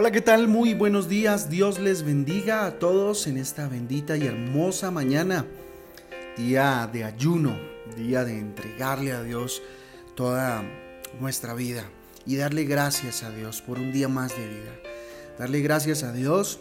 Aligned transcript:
Hola, 0.00 0.12
¿qué 0.12 0.22
tal? 0.22 0.48
Muy 0.48 0.72
buenos 0.72 1.10
días. 1.10 1.50
Dios 1.50 1.78
les 1.78 2.02
bendiga 2.04 2.64
a 2.64 2.78
todos 2.78 3.26
en 3.26 3.36
esta 3.36 3.68
bendita 3.68 4.16
y 4.16 4.24
hermosa 4.24 4.90
mañana. 4.90 5.44
Día 6.38 6.88
de 6.90 7.04
ayuno, 7.04 7.54
día 7.98 8.24
de 8.24 8.38
entregarle 8.38 9.12
a 9.12 9.22
Dios 9.22 9.60
toda 10.14 10.64
nuestra 11.20 11.52
vida 11.52 11.84
y 12.24 12.36
darle 12.36 12.64
gracias 12.64 13.22
a 13.22 13.30
Dios 13.30 13.60
por 13.60 13.78
un 13.78 13.92
día 13.92 14.08
más 14.08 14.34
de 14.34 14.48
vida. 14.48 14.72
Darle 15.38 15.60
gracias 15.60 16.02
a 16.02 16.14
Dios 16.14 16.60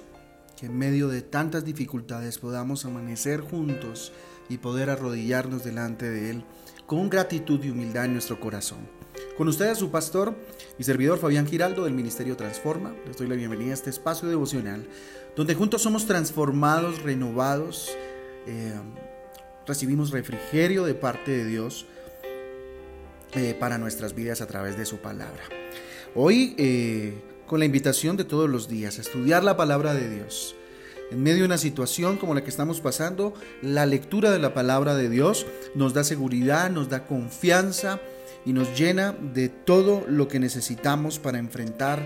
que 0.58 0.66
en 0.66 0.78
medio 0.78 1.08
de 1.08 1.22
tantas 1.22 1.64
dificultades 1.64 2.40
podamos 2.40 2.84
amanecer 2.84 3.40
juntos 3.40 4.12
y 4.50 4.58
poder 4.58 4.90
arrodillarnos 4.90 5.64
delante 5.64 6.10
de 6.10 6.32
Él 6.32 6.44
con 6.86 7.10
gratitud 7.10 7.64
y 7.64 7.70
humildad 7.70 8.04
en 8.04 8.12
nuestro 8.12 8.38
corazón. 8.38 8.99
Con 9.40 9.48
ustedes 9.48 9.78
su 9.78 9.90
pastor 9.90 10.36
y 10.78 10.84
servidor 10.84 11.18
Fabián 11.18 11.48
Giraldo 11.48 11.86
del 11.86 11.94
Ministerio 11.94 12.36
Transforma. 12.36 12.94
Les 13.08 13.16
doy 13.16 13.30
la 13.30 13.36
bienvenida 13.36 13.72
a 13.72 13.74
este 13.74 13.90
espacio 13.90 14.28
devocional 14.28 14.86
donde 15.34 15.56
juntos 15.56 15.82
somos 15.82 16.06
transformados, 16.06 17.02
renovados, 17.04 17.90
eh, 18.48 18.74
recibimos 19.66 20.12
refrigerio 20.12 20.84
de 20.84 20.94
parte 20.94 21.32
de 21.32 21.46
Dios 21.46 21.86
eh, 23.32 23.56
para 23.58 23.78
nuestras 23.78 24.14
vidas 24.14 24.42
a 24.42 24.46
través 24.46 24.78
de 24.78 24.86
su 24.86 24.98
palabra. 24.98 25.44
Hoy, 26.16 26.54
eh, 26.58 27.14
con 27.48 27.60
la 27.60 27.66
invitación 27.66 28.18
de 28.18 28.26
todos 28.26 28.50
los 28.50 28.68
días 28.68 28.98
a 28.98 29.02
estudiar 29.02 29.46
la 29.46 29.56
palabra 29.56 29.94
de 29.94 30.10
Dios, 30.10 30.54
en 31.12 31.24
medio 31.24 31.38
de 31.38 31.46
una 31.46 31.58
situación 31.58 32.18
como 32.18 32.36
la 32.36 32.44
que 32.44 32.50
estamos 32.50 32.82
pasando, 32.82 33.34
la 33.62 33.86
lectura 33.86 34.32
de 34.32 34.40
la 34.40 34.54
palabra 34.54 34.96
de 34.96 35.10
Dios 35.10 35.46
nos 35.76 35.94
da 35.94 36.04
seguridad, 36.04 36.70
nos 36.70 36.90
da 36.90 37.08
confianza 37.08 38.02
y 38.50 38.54
nos 38.54 38.76
llena 38.76 39.16
de 39.36 39.48
todo 39.48 40.04
lo 40.08 40.28
que 40.28 40.40
necesitamos 40.40 41.20
para 41.20 41.38
enfrentar 41.38 42.04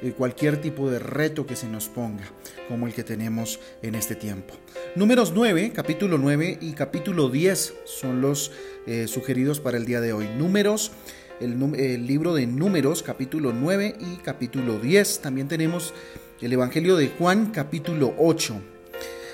eh, 0.00 0.14
cualquier 0.16 0.58
tipo 0.58 0.90
de 0.90 0.98
reto 0.98 1.44
que 1.44 1.54
se 1.54 1.66
nos 1.66 1.90
ponga, 1.90 2.24
como 2.66 2.86
el 2.86 2.94
que 2.94 3.04
tenemos 3.04 3.60
en 3.82 3.94
este 3.94 4.14
tiempo. 4.14 4.54
Números 4.96 5.32
9, 5.34 5.70
capítulo 5.74 6.16
9 6.16 6.56
y 6.62 6.72
capítulo 6.72 7.28
10 7.28 7.74
son 7.84 8.22
los 8.22 8.52
eh, 8.86 9.06
sugeridos 9.06 9.60
para 9.60 9.76
el 9.76 9.84
día 9.84 10.00
de 10.00 10.14
hoy. 10.14 10.28
Números, 10.38 10.92
el, 11.40 11.62
el 11.74 12.06
libro 12.06 12.32
de 12.32 12.46
Números, 12.46 13.02
capítulo 13.02 13.52
9 13.52 13.96
y 14.00 14.16
capítulo 14.22 14.78
10. 14.78 15.20
También 15.20 15.46
tenemos 15.46 15.92
el 16.40 16.54
Evangelio 16.54 16.96
de 16.96 17.08
Juan, 17.08 17.50
capítulo 17.52 18.14
8. 18.16 18.62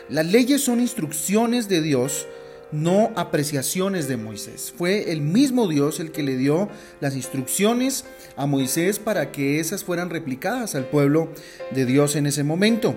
Las 0.09 0.27
leyes 0.27 0.65
son 0.65 0.81
instrucciones 0.81 1.69
de 1.69 1.83
Dios 1.83 2.27
no 2.73 3.13
apreciaciones 3.17 4.09
de 4.09 4.17
Moisés. 4.17 4.73
Fue 4.77 5.13
el 5.13 5.21
mismo 5.21 5.69
Dios 5.69 6.01
el 6.01 6.13
que 6.13 6.23
le 6.23 6.37
dio 6.37 6.69
las 7.01 7.17
instrucciones 7.17 8.05
a 8.37 8.47
Moisés 8.47 8.99
para 8.99 9.33
que 9.33 9.61
esas 9.61 9.85
fueran 9.85 10.11
replicadas 10.11 10.75
al 10.75 10.85
pueblo 10.85 11.31
de 11.71 11.87
Dios 11.87 12.17
en 12.17 12.27
ese 12.27 12.45
momento, 12.45 12.95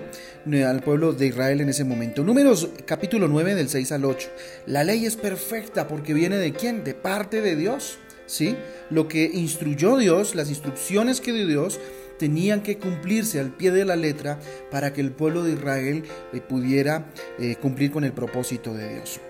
eh, 0.50 0.64
al 0.64 0.82
pueblo 0.82 1.12
de 1.12 1.26
Israel 1.26 1.60
en 1.60 1.68
ese 1.68 1.84
momento. 1.84 2.22
Números 2.24 2.68
capítulo 2.84 3.28
9 3.28 3.54
del 3.54 3.68
6 3.68 3.92
al 3.92 4.04
8. 4.04 4.28
La 4.66 4.84
ley 4.84 5.06
es 5.06 5.16
perfecta 5.16 5.88
porque 5.88 6.14
viene 6.14 6.36
de 6.36 6.52
quién? 6.52 6.84
De 6.84 6.94
parte 6.94 7.40
de 7.40 7.56
Dios. 7.56 7.98
¿Sí? 8.24 8.56
Lo 8.88 9.08
que 9.08 9.24
instruyó 9.24 9.98
Dios, 9.98 10.34
las 10.34 10.48
instrucciones 10.48 11.20
que 11.20 11.32
dio 11.32 11.46
Dios, 11.46 11.80
tenían 12.18 12.62
que 12.62 12.78
cumplirse 12.78 13.40
al 13.40 13.50
pie 13.50 13.72
de 13.72 13.84
la 13.84 13.96
letra 13.96 14.38
para 14.70 14.92
que 14.92 15.00
el 15.00 15.10
pueblo 15.10 15.42
de 15.42 15.54
Israel 15.54 16.04
eh, 16.32 16.40
pudiera 16.40 17.10
eh, 17.38 17.56
cumplir 17.60 17.90
con 17.90 18.04
el 18.04 18.12
propósito 18.12 18.72
de 18.72 18.94
Dios. 18.94 19.20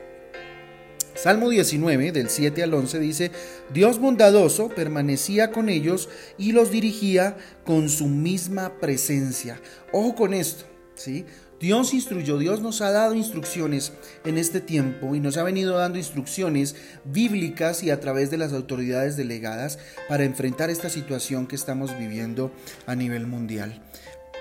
Salmo 1.14 1.50
19, 1.50 2.12
del 2.12 2.28
7 2.28 2.62
al 2.62 2.74
11 2.74 2.98
dice, 2.98 3.30
Dios 3.72 3.98
bondadoso 3.98 4.68
permanecía 4.68 5.50
con 5.50 5.68
ellos 5.68 6.08
y 6.38 6.52
los 6.52 6.70
dirigía 6.70 7.36
con 7.64 7.88
su 7.88 8.06
misma 8.06 8.80
presencia. 8.80 9.60
Ojo 9.92 10.14
con 10.14 10.34
esto, 10.34 10.64
¿sí? 10.94 11.24
Dios 11.62 11.94
instruyó, 11.94 12.38
Dios 12.38 12.60
nos 12.60 12.80
ha 12.80 12.90
dado 12.90 13.14
instrucciones 13.14 13.92
en 14.24 14.36
este 14.36 14.60
tiempo 14.60 15.14
y 15.14 15.20
nos 15.20 15.36
ha 15.36 15.44
venido 15.44 15.76
dando 15.76 15.96
instrucciones 15.96 16.74
bíblicas 17.04 17.84
y 17.84 17.90
a 17.90 18.00
través 18.00 18.32
de 18.32 18.36
las 18.36 18.52
autoridades 18.52 19.16
delegadas 19.16 19.78
para 20.08 20.24
enfrentar 20.24 20.70
esta 20.70 20.88
situación 20.88 21.46
que 21.46 21.54
estamos 21.54 21.96
viviendo 21.96 22.52
a 22.86 22.96
nivel 22.96 23.28
mundial. 23.28 23.80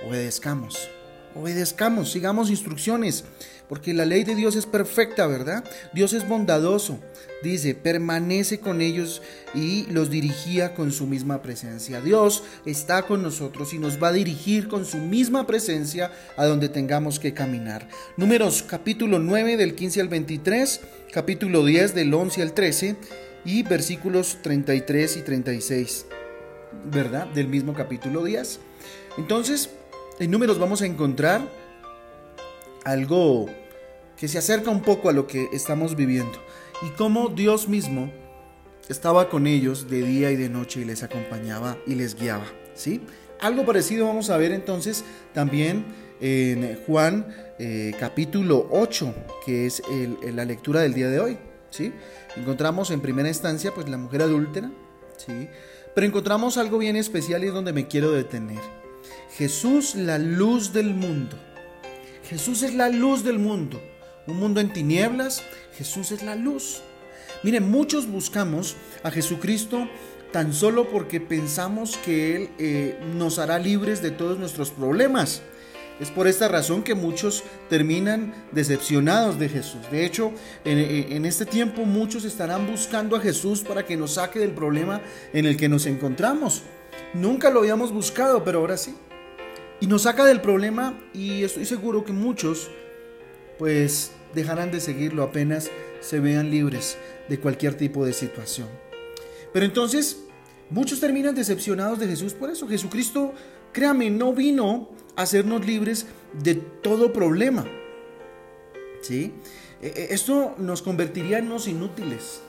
Obedezcamos, 0.08 0.90
obedezcamos, 1.36 2.12
sigamos 2.12 2.50
instrucciones 2.50 3.26
porque 3.72 3.94
la 3.94 4.04
ley 4.04 4.26
de 4.26 4.36
Dios 4.36 4.58
es 4.58 4.66
perfecta, 4.66 5.28
¿verdad? 5.28 5.64
Dios 5.94 6.12
es 6.12 6.28
bondadoso. 6.28 7.00
Dice, 7.42 7.74
permanece 7.74 8.60
con 8.60 8.82
ellos 8.82 9.22
y 9.56 9.86
los 9.86 10.10
dirigía 10.10 10.74
con 10.74 10.92
su 10.92 11.08
misma 11.08 11.42
presencia. 11.42 12.02
Dios 12.02 12.44
está 12.66 13.04
con 13.04 13.24
nosotros 13.24 13.74
y 13.74 13.80
nos 13.80 14.04
va 14.04 14.10
a 14.10 14.12
dirigir 14.12 14.68
con 14.68 14.84
su 14.84 14.98
misma 14.98 15.48
presencia 15.48 16.12
a 16.36 16.48
donde 16.48 16.68
tengamos 16.68 17.18
que 17.18 17.34
caminar. 17.34 17.88
Números 18.18 18.62
capítulo 18.62 19.20
9 19.20 19.56
del 19.56 19.74
15 19.74 20.02
al 20.02 20.10
23, 20.10 20.82
capítulo 21.14 21.64
10 21.64 21.96
del 21.96 22.14
11 22.14 22.42
al 22.42 22.52
13 22.52 22.98
y 23.46 23.64
versículos 23.64 24.40
33 24.42 25.16
y 25.16 25.22
36, 25.22 26.08
¿verdad? 26.92 27.26
Del 27.28 27.48
mismo 27.48 27.74
capítulo 27.74 28.26
10. 28.26 28.60
Entonces, 29.18 29.70
en 30.20 30.30
números 30.30 30.60
vamos 30.60 30.82
a 30.82 30.86
encontrar 30.88 31.48
algo 32.84 33.46
que 34.22 34.28
se 34.28 34.38
acerca 34.38 34.70
un 34.70 34.82
poco 34.82 35.10
a 35.10 35.14
lo 35.14 35.26
que 35.26 35.50
estamos 35.52 35.96
viviendo 35.96 36.38
y 36.84 36.92
cómo 36.92 37.30
Dios 37.30 37.68
mismo 37.68 38.12
estaba 38.88 39.30
con 39.30 39.48
ellos 39.48 39.90
de 39.90 40.04
día 40.04 40.30
y 40.30 40.36
de 40.36 40.48
noche 40.48 40.82
y 40.82 40.86
les 40.86 41.02
acompañaba 41.02 41.76
y 41.88 41.96
les 41.96 42.14
guiaba, 42.14 42.46
¿sí? 42.76 43.02
Algo 43.40 43.66
parecido 43.66 44.06
vamos 44.06 44.30
a 44.30 44.38
ver 44.38 44.52
entonces 44.52 45.04
también 45.34 45.86
en 46.20 46.78
Juan 46.86 47.36
eh, 47.58 47.96
capítulo 48.00 48.68
8, 48.70 49.12
que 49.44 49.66
es 49.66 49.82
la 50.32 50.46
lectura 50.46 50.82
del 50.82 50.94
día 50.94 51.10
de 51.10 51.20
hoy, 51.20 51.40
¿sí? 51.72 51.92
Encontramos 52.36 52.92
en 52.92 53.02
primera 53.02 53.28
instancia 53.28 53.74
pues 53.74 53.90
la 53.90 53.98
mujer 53.98 54.22
adúltera, 54.22 54.72
¿sí? 55.18 55.48
Pero 55.96 56.06
encontramos 56.06 56.58
algo 56.58 56.78
bien 56.78 56.96
especial 56.96 57.44
y 57.44 57.48
es 57.48 57.54
donde 57.54 57.74
me 57.74 57.88
quiero 57.88 58.12
detener. 58.12 58.62
Jesús 59.36 59.96
la 59.96 60.20
luz 60.20 60.74
del 60.74 60.94
mundo. 60.94 61.36
Jesús 62.30 62.62
es 62.62 62.76
la 62.76 62.88
luz 62.88 63.24
del 63.24 63.40
mundo 63.40 63.82
un 64.28 64.38
mundo 64.38 64.60
en 64.60 64.72
tinieblas, 64.72 65.44
Jesús 65.78 66.12
es 66.12 66.24
la 66.24 66.36
luz. 66.36 66.82
Miren, 67.44 67.70
muchos 67.70 68.08
buscamos 68.08 68.76
a 69.04 69.12
Jesucristo 69.12 69.88
tan 70.32 70.54
solo 70.54 70.90
porque 70.90 71.20
pensamos 71.20 71.98
que 71.98 72.36
Él 72.36 72.50
eh, 72.60 73.00
nos 73.16 73.40
hará 73.40 73.60
libres 73.60 74.02
de 74.02 74.12
todos 74.12 74.38
nuestros 74.38 74.70
problemas. 74.70 75.42
Es 76.00 76.10
por 76.10 76.28
esta 76.28 76.48
razón 76.48 76.82
que 76.84 76.96
muchos 76.96 77.44
terminan 77.70 78.34
decepcionados 78.52 79.38
de 79.38 79.50
Jesús. 79.50 79.82
De 79.92 80.06
hecho, 80.06 80.32
en, 80.66 80.80
en, 80.80 81.26
este 81.26 81.46
tiempo 81.46 81.86
muchos 81.86 82.26
estarán 82.26 82.66
buscando 82.66 83.16
a 83.16 83.20
Jesús 83.20 83.62
para 83.62 83.86
que 83.86 83.98
nos 83.98 84.16
saque 84.16 84.40
del 84.40 84.52
problema 84.52 85.02
en 85.32 85.46
el 85.46 85.58
que 85.58 85.70
nos 85.70 85.86
encontramos. 85.86 86.64
Nunca 87.14 87.52
lo 87.52 87.60
habíamos 87.60 87.92
buscado, 87.92 88.44
pero 88.44 88.60
ahora 88.60 88.78
sí. 88.78 88.96
Y 89.80 89.88
nos 89.88 90.04
saca 90.04 90.26
del 90.26 90.42
problema 90.42 91.00
y 91.14 91.44
estoy 91.44 91.66
seguro 91.66 92.04
que 92.04 92.14
muchos 92.14 92.72
pues 93.58 94.12
dejarán 94.34 94.72
de 94.72 94.80
seguirlo 94.80 95.24
apenas 95.24 95.70
se 96.00 96.20
vean 96.20 96.50
libres 96.50 96.98
de 97.30 97.40
cualquier 97.40 97.76
tipo 97.76 98.06
de 98.06 98.14
situación. 98.14 98.68
Pero 99.54 99.66
entonces, 99.66 100.24
muchos 100.70 101.00
terminan 101.00 101.36
decepcionados 101.36 102.00
de 102.00 102.08
Jesús 102.08 102.34
por 102.34 102.50
eso. 102.50 102.68
Jesucristo, 102.68 103.34
créame, 103.72 104.10
no 104.10 104.34
vino 104.34 104.90
a 105.16 105.24
hacernos 105.24 105.66
libres 105.66 106.06
de 106.42 106.56
todo 106.56 107.14
problema. 107.14 107.66
¿Sí? 109.02 109.34
E, 109.82 109.88
e, 109.88 110.14
esto 110.14 110.56
nos 110.58 110.82
convertiría 110.82 111.40
en 111.40 111.48
unos 111.48 111.68
inútiles, 111.68 112.42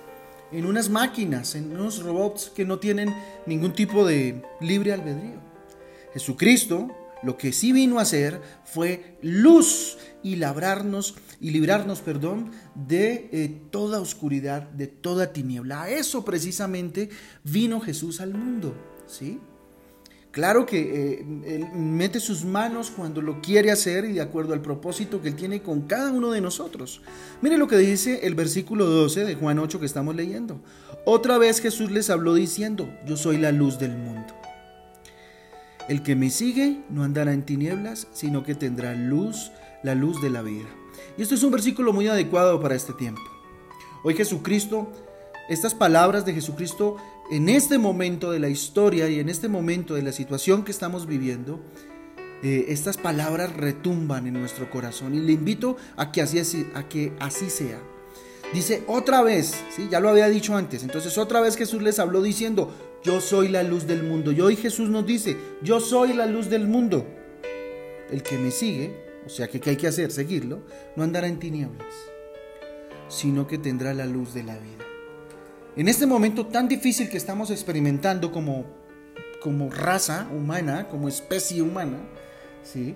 en 0.52 0.66
unas 0.66 0.88
máquinas, 0.88 1.54
en 1.54 1.72
unos 1.72 2.02
robots 2.02 2.50
que 2.54 2.64
no 2.64 2.78
tienen 2.78 3.14
ningún 3.46 3.72
tipo 3.72 4.06
de 4.06 4.42
libre 4.60 4.92
albedrío. 4.92 5.40
Jesucristo 6.12 6.90
lo 7.22 7.36
que 7.36 7.52
sí 7.52 7.72
vino 7.72 7.98
a 7.98 8.02
hacer 8.02 8.40
fue 8.64 9.16
luz 9.22 9.96
y 10.22 10.36
labrarnos 10.36 11.14
y 11.40 11.50
librarnos, 11.50 12.00
perdón, 12.00 12.50
de 12.74 13.28
eh, 13.32 13.60
toda 13.70 14.00
oscuridad, 14.00 14.62
de 14.62 14.86
toda 14.86 15.32
tiniebla. 15.32 15.82
A 15.82 15.90
eso 15.90 16.24
precisamente 16.24 17.10
vino 17.44 17.80
Jesús 17.80 18.20
al 18.20 18.34
mundo, 18.34 18.74
¿sí? 19.06 19.40
Claro 20.32 20.64
que 20.64 20.80
eh, 20.80 21.26
Él 21.44 21.66
mete 21.74 22.18
sus 22.18 22.42
manos 22.42 22.90
cuando 22.90 23.20
lo 23.20 23.42
quiere 23.42 23.70
hacer 23.70 24.06
y 24.06 24.14
de 24.14 24.22
acuerdo 24.22 24.54
al 24.54 24.62
propósito 24.62 25.20
que 25.20 25.28
Él 25.28 25.36
tiene 25.36 25.60
con 25.60 25.82
cada 25.82 26.10
uno 26.10 26.30
de 26.30 26.40
nosotros. 26.40 27.02
Mire 27.42 27.58
lo 27.58 27.68
que 27.68 27.76
dice 27.76 28.26
el 28.26 28.34
versículo 28.34 28.86
12 28.86 29.26
de 29.26 29.34
Juan 29.34 29.58
8 29.58 29.78
que 29.78 29.84
estamos 29.84 30.16
leyendo. 30.16 30.58
Otra 31.04 31.36
vez 31.36 31.60
Jesús 31.60 31.90
les 31.90 32.08
habló 32.08 32.32
diciendo, 32.32 32.88
yo 33.06 33.18
soy 33.18 33.36
la 33.36 33.52
luz 33.52 33.78
del 33.78 33.94
mundo. 33.94 34.34
El 35.86 36.02
que 36.02 36.16
me 36.16 36.30
sigue 36.30 36.80
no 36.88 37.04
andará 37.04 37.34
en 37.34 37.42
tinieblas, 37.42 38.06
sino 38.12 38.42
que 38.42 38.54
tendrá 38.54 38.94
luz, 38.94 39.52
la 39.82 39.94
luz 39.94 40.20
de 40.22 40.30
la 40.30 40.42
vida. 40.42 40.68
Y 41.16 41.22
esto 41.22 41.34
es 41.34 41.42
un 41.42 41.52
versículo 41.52 41.92
muy 41.92 42.08
adecuado 42.08 42.60
para 42.60 42.74
este 42.74 42.92
tiempo. 42.92 43.22
Hoy 44.04 44.14
Jesucristo, 44.14 44.90
estas 45.48 45.74
palabras 45.74 46.24
de 46.24 46.34
Jesucristo 46.34 46.96
en 47.30 47.48
este 47.48 47.78
momento 47.78 48.30
de 48.30 48.40
la 48.40 48.48
historia 48.48 49.08
y 49.08 49.20
en 49.20 49.28
este 49.28 49.48
momento 49.48 49.94
de 49.94 50.02
la 50.02 50.12
situación 50.12 50.64
que 50.64 50.72
estamos 50.72 51.06
viviendo, 51.06 51.60
eh, 52.42 52.66
estas 52.68 52.96
palabras 52.96 53.54
retumban 53.56 54.26
en 54.26 54.34
nuestro 54.34 54.68
corazón 54.70 55.14
y 55.14 55.20
le 55.20 55.32
invito 55.32 55.76
a 55.96 56.10
que 56.10 56.22
así, 56.22 56.66
a 56.74 56.88
que 56.88 57.12
así 57.20 57.48
sea. 57.50 57.80
Dice 58.52 58.82
otra 58.86 59.22
vez, 59.22 59.54
¿sí? 59.74 59.88
ya 59.90 60.00
lo 60.00 60.10
había 60.10 60.28
dicho 60.28 60.54
antes, 60.56 60.82
entonces 60.82 61.16
otra 61.16 61.40
vez 61.40 61.56
Jesús 61.56 61.80
les 61.80 61.98
habló 61.98 62.20
diciendo, 62.20 62.70
yo 63.02 63.20
soy 63.20 63.48
la 63.48 63.62
luz 63.62 63.86
del 63.86 64.02
mundo. 64.02 64.32
Y 64.32 64.40
hoy 64.40 64.56
Jesús 64.56 64.88
nos 64.90 65.06
dice, 65.06 65.36
yo 65.62 65.80
soy 65.80 66.12
la 66.12 66.26
luz 66.26 66.50
del 66.50 66.66
mundo. 66.68 67.06
El 68.10 68.22
que 68.22 68.36
me 68.36 68.50
sigue, 68.50 69.01
o 69.24 69.28
sea 69.28 69.48
que 69.48 69.60
¿qué 69.60 69.70
hay 69.70 69.76
que 69.76 69.86
hacer? 69.86 70.10
Seguirlo, 70.10 70.60
no 70.96 71.02
andará 71.02 71.26
en 71.26 71.38
tinieblas, 71.38 71.94
sino 73.08 73.46
que 73.46 73.58
tendrá 73.58 73.94
la 73.94 74.06
luz 74.06 74.34
de 74.34 74.42
la 74.42 74.54
vida. 74.54 74.84
En 75.76 75.88
este 75.88 76.06
momento 76.06 76.46
tan 76.46 76.68
difícil 76.68 77.08
que 77.08 77.16
estamos 77.16 77.50
experimentando 77.50 78.30
como, 78.30 78.66
como 79.40 79.70
raza 79.70 80.28
humana, 80.32 80.88
como 80.88 81.08
especie 81.08 81.62
humana, 81.62 81.98
¿sí? 82.62 82.94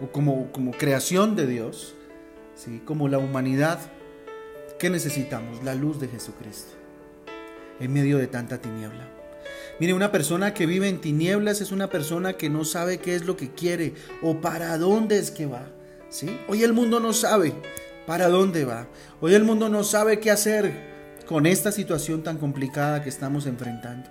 O 0.00 0.10
como, 0.10 0.50
como 0.50 0.72
creación 0.72 1.36
de 1.36 1.46
Dios, 1.46 1.94
¿sí? 2.56 2.82
Como 2.84 3.08
la 3.08 3.18
humanidad, 3.18 3.78
¿qué 4.78 4.90
necesitamos? 4.90 5.62
La 5.62 5.74
luz 5.74 6.00
de 6.00 6.08
Jesucristo 6.08 6.74
en 7.80 7.92
medio 7.92 8.18
de 8.18 8.26
tanta 8.26 8.58
tiniebla. 8.58 9.08
Mire, 9.80 9.94
una 9.94 10.12
persona 10.12 10.54
que 10.54 10.66
vive 10.66 10.88
en 10.88 11.00
tinieblas 11.00 11.60
es 11.60 11.72
una 11.72 11.88
persona 11.88 12.34
que 12.34 12.50
no 12.50 12.64
sabe 12.64 12.98
qué 12.98 13.14
es 13.14 13.24
lo 13.24 13.36
que 13.36 13.50
quiere 13.50 13.94
o 14.22 14.40
para 14.40 14.76
dónde 14.78 15.18
es 15.18 15.30
que 15.30 15.46
va. 15.46 15.66
¿sí? 16.08 16.38
Hoy 16.48 16.62
el 16.62 16.72
mundo 16.72 17.00
no 17.00 17.12
sabe 17.12 17.54
para 18.06 18.28
dónde 18.28 18.64
va. 18.64 18.86
Hoy 19.20 19.34
el 19.34 19.44
mundo 19.44 19.68
no 19.68 19.84
sabe 19.84 20.20
qué 20.20 20.30
hacer 20.30 20.72
con 21.26 21.46
esta 21.46 21.72
situación 21.72 22.22
tan 22.22 22.38
complicada 22.38 23.02
que 23.02 23.08
estamos 23.08 23.46
enfrentando. 23.46 24.10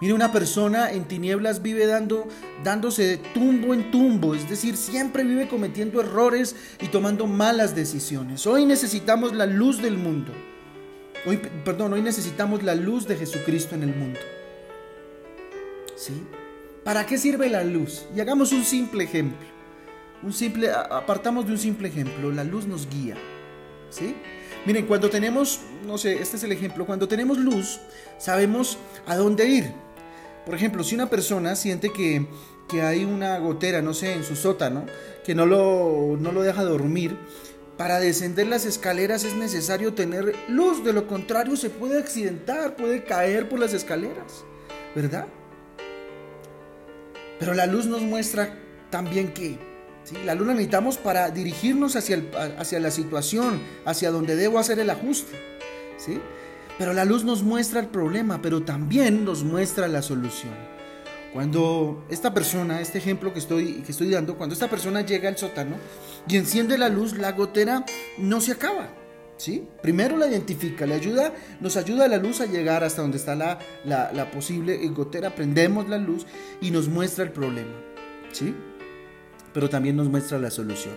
Mire, 0.00 0.14
una 0.14 0.30
persona 0.30 0.92
en 0.92 1.06
tinieblas 1.06 1.60
vive 1.60 1.86
dando, 1.86 2.28
dándose 2.62 3.04
de 3.04 3.16
tumbo 3.16 3.74
en 3.74 3.90
tumbo, 3.90 4.34
es 4.34 4.48
decir, 4.48 4.76
siempre 4.76 5.24
vive 5.24 5.48
cometiendo 5.48 6.00
errores 6.00 6.54
y 6.80 6.86
tomando 6.86 7.26
malas 7.26 7.74
decisiones. 7.74 8.46
Hoy 8.46 8.64
necesitamos 8.64 9.34
la 9.34 9.46
luz 9.46 9.82
del 9.82 9.98
mundo. 9.98 10.32
Hoy, 11.26 11.38
perdón, 11.64 11.94
hoy 11.94 12.02
necesitamos 12.02 12.62
la 12.62 12.76
luz 12.76 13.08
de 13.08 13.16
Jesucristo 13.16 13.74
en 13.74 13.82
el 13.82 13.94
mundo. 13.94 14.20
¿Sí? 15.98 16.22
¿Para 16.84 17.04
qué 17.04 17.18
sirve 17.18 17.50
la 17.50 17.64
luz? 17.64 18.06
Y 18.14 18.20
hagamos 18.20 18.52
un 18.52 18.64
simple 18.64 19.04
ejemplo. 19.04 19.46
Un 20.22 20.32
simple, 20.32 20.70
apartamos 20.70 21.46
de 21.46 21.52
un 21.52 21.58
simple 21.58 21.88
ejemplo. 21.88 22.30
La 22.30 22.44
luz 22.44 22.66
nos 22.66 22.88
guía. 22.88 23.16
¿Sí? 23.90 24.14
Miren, 24.64 24.86
cuando 24.86 25.10
tenemos, 25.10 25.60
no 25.86 25.98
sé, 25.98 26.20
este 26.20 26.36
es 26.36 26.44
el 26.44 26.52
ejemplo, 26.52 26.86
cuando 26.86 27.08
tenemos 27.08 27.38
luz, 27.38 27.80
sabemos 28.18 28.78
a 29.06 29.16
dónde 29.16 29.48
ir. 29.48 29.72
Por 30.44 30.54
ejemplo, 30.54 30.84
si 30.84 30.94
una 30.94 31.10
persona 31.10 31.56
siente 31.56 31.90
que, 31.92 32.26
que 32.68 32.82
hay 32.82 33.04
una 33.04 33.38
gotera, 33.38 33.82
no 33.82 33.94
sé, 33.94 34.12
en 34.12 34.24
su 34.24 34.36
sótano, 34.36 34.86
que 35.24 35.34
no 35.34 35.46
lo, 35.46 36.16
no 36.20 36.32
lo 36.32 36.42
deja 36.42 36.64
dormir, 36.64 37.16
para 37.76 37.98
descender 37.98 38.46
las 38.46 38.66
escaleras 38.66 39.24
es 39.24 39.34
necesario 39.36 39.94
tener 39.94 40.34
luz, 40.48 40.84
de 40.84 40.92
lo 40.92 41.06
contrario 41.06 41.56
se 41.56 41.70
puede 41.70 41.98
accidentar, 41.98 42.76
puede 42.76 43.04
caer 43.04 43.48
por 43.48 43.58
las 43.58 43.72
escaleras, 43.72 44.44
¿verdad? 44.94 45.26
Pero 47.38 47.54
la 47.54 47.66
luz 47.66 47.86
nos 47.86 48.02
muestra 48.02 48.54
también 48.90 49.32
que 49.32 49.58
¿sí? 50.04 50.16
la 50.24 50.34
luz 50.34 50.46
la 50.46 50.54
necesitamos 50.54 50.96
para 50.98 51.30
dirigirnos 51.30 51.96
hacia, 51.96 52.22
hacia 52.58 52.80
la 52.80 52.90
situación, 52.90 53.60
hacia 53.84 54.10
donde 54.10 54.36
debo 54.36 54.58
hacer 54.58 54.78
el 54.80 54.90
ajuste. 54.90 55.36
¿sí? 55.98 56.20
Pero 56.78 56.92
la 56.92 57.04
luz 57.04 57.24
nos 57.24 57.42
muestra 57.42 57.80
el 57.80 57.88
problema, 57.88 58.40
pero 58.40 58.62
también 58.62 59.24
nos 59.24 59.42
muestra 59.42 59.88
la 59.88 60.02
solución. 60.02 60.54
Cuando 61.32 62.04
esta 62.08 62.32
persona, 62.32 62.80
este 62.80 62.98
ejemplo 62.98 63.32
que 63.32 63.38
estoy, 63.38 63.82
que 63.82 63.92
estoy 63.92 64.10
dando, 64.10 64.36
cuando 64.36 64.54
esta 64.54 64.68
persona 64.68 65.02
llega 65.02 65.28
al 65.28 65.36
sótano 65.36 65.76
y 66.26 66.36
enciende 66.36 66.78
la 66.78 66.88
luz, 66.88 67.16
la 67.18 67.32
gotera 67.32 67.84
no 68.16 68.40
se 68.40 68.52
acaba. 68.52 68.88
¿Sí? 69.38 69.66
Primero 69.80 70.16
la 70.18 70.26
identifica, 70.26 70.84
le 70.84 70.94
ayuda, 70.94 71.32
nos 71.60 71.76
ayuda 71.76 72.06
la 72.08 72.18
luz 72.18 72.42
a 72.42 72.46
llegar 72.46 72.84
hasta 72.84 73.00
donde 73.00 73.16
está 73.16 73.34
la, 73.34 73.58
la, 73.84 74.12
la 74.12 74.30
posible 74.30 74.86
gotera, 74.88 75.34
prendemos 75.34 75.88
la 75.88 75.96
luz 75.96 76.26
y 76.60 76.70
nos 76.70 76.88
muestra 76.88 77.24
el 77.24 77.32
problema. 77.32 77.72
¿sí? 78.32 78.54
Pero 79.54 79.68
también 79.68 79.96
nos 79.96 80.08
muestra 80.08 80.38
la 80.38 80.50
solución. 80.50 80.94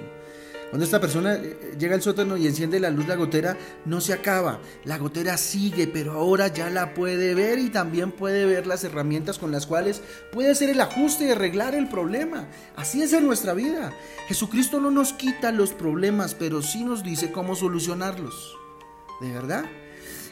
Cuando 0.72 0.86
esta 0.86 1.02
persona 1.02 1.34
eh, 1.34 1.76
llega 1.78 1.96
al 1.96 2.02
sótano 2.02 2.38
y 2.38 2.48
enciende 2.48 2.80
la 2.80 2.90
luz, 2.90 3.06
la 3.06 3.18
gotera 3.18 3.58
no 3.84 4.00
se 4.00 4.14
acaba. 4.14 4.62
La 4.86 4.98
gotera 4.98 5.36
sigue, 5.36 5.86
pero 5.86 6.14
ahora 6.14 6.48
ya 6.48 6.70
la 6.70 6.94
puede 6.94 7.36
ver 7.36 7.60
y 7.60 7.70
también 7.70 8.14
puede 8.14 8.46
ver 8.46 8.66
las 8.66 8.86
herramientas 8.86 9.38
con 9.38 9.52
las 9.52 9.68
cuales 9.68 10.02
puede 10.32 10.52
hacer 10.52 10.70
el 10.70 10.80
ajuste 10.80 11.26
y 11.26 11.32
arreglar 11.32 11.76
el 11.76 11.90
problema. 11.90 12.48
Así 12.78 13.02
es 13.02 13.12
en 13.12 13.28
nuestra 13.28 13.54
vida. 13.54 13.92
Jesucristo 14.30 14.80
no 14.80 14.92
nos 14.92 15.12
quita 15.12 15.52
los 15.52 15.74
problemas, 15.74 16.36
pero 16.36 16.62
sí 16.62 16.86
nos 16.86 17.04
dice 17.04 17.34
cómo 17.34 17.54
solucionarlos. 17.58 18.56
¿De 19.20 19.30
verdad? 19.30 19.66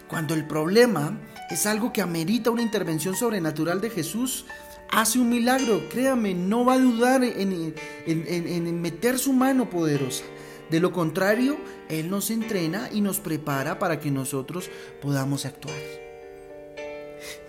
Cuando 0.07 0.35
el 0.35 0.47
problema 0.47 1.19
es 1.49 1.65
algo 1.65 1.91
que 1.91 2.01
amerita 2.01 2.49
una 2.49 2.61
intervención 2.61 3.13
sobrenatural 3.13 3.81
de 3.81 3.89
Jesús, 3.89 4.45
hace 4.91 5.19
un 5.19 5.29
milagro, 5.29 5.87
créame, 5.89 6.33
no 6.33 6.65
va 6.65 6.73
a 6.73 6.79
dudar 6.79 7.23
en, 7.23 7.73
en, 8.05 8.81
meter 8.81 9.19
su 9.19 9.33
mano 9.33 9.69
poderosa. 9.69 10.23
De 10.69 10.79
lo 10.79 10.91
contrario, 10.91 11.57
Él 11.89 12.09
nos 12.09 12.29
entrena 12.29 12.89
y 12.91 13.01
nos 13.01 13.19
prepara 13.19 13.79
para 13.79 13.99
que 13.99 14.11
nosotros 14.11 14.69
podamos 15.01 15.45
actuar. 15.45 15.75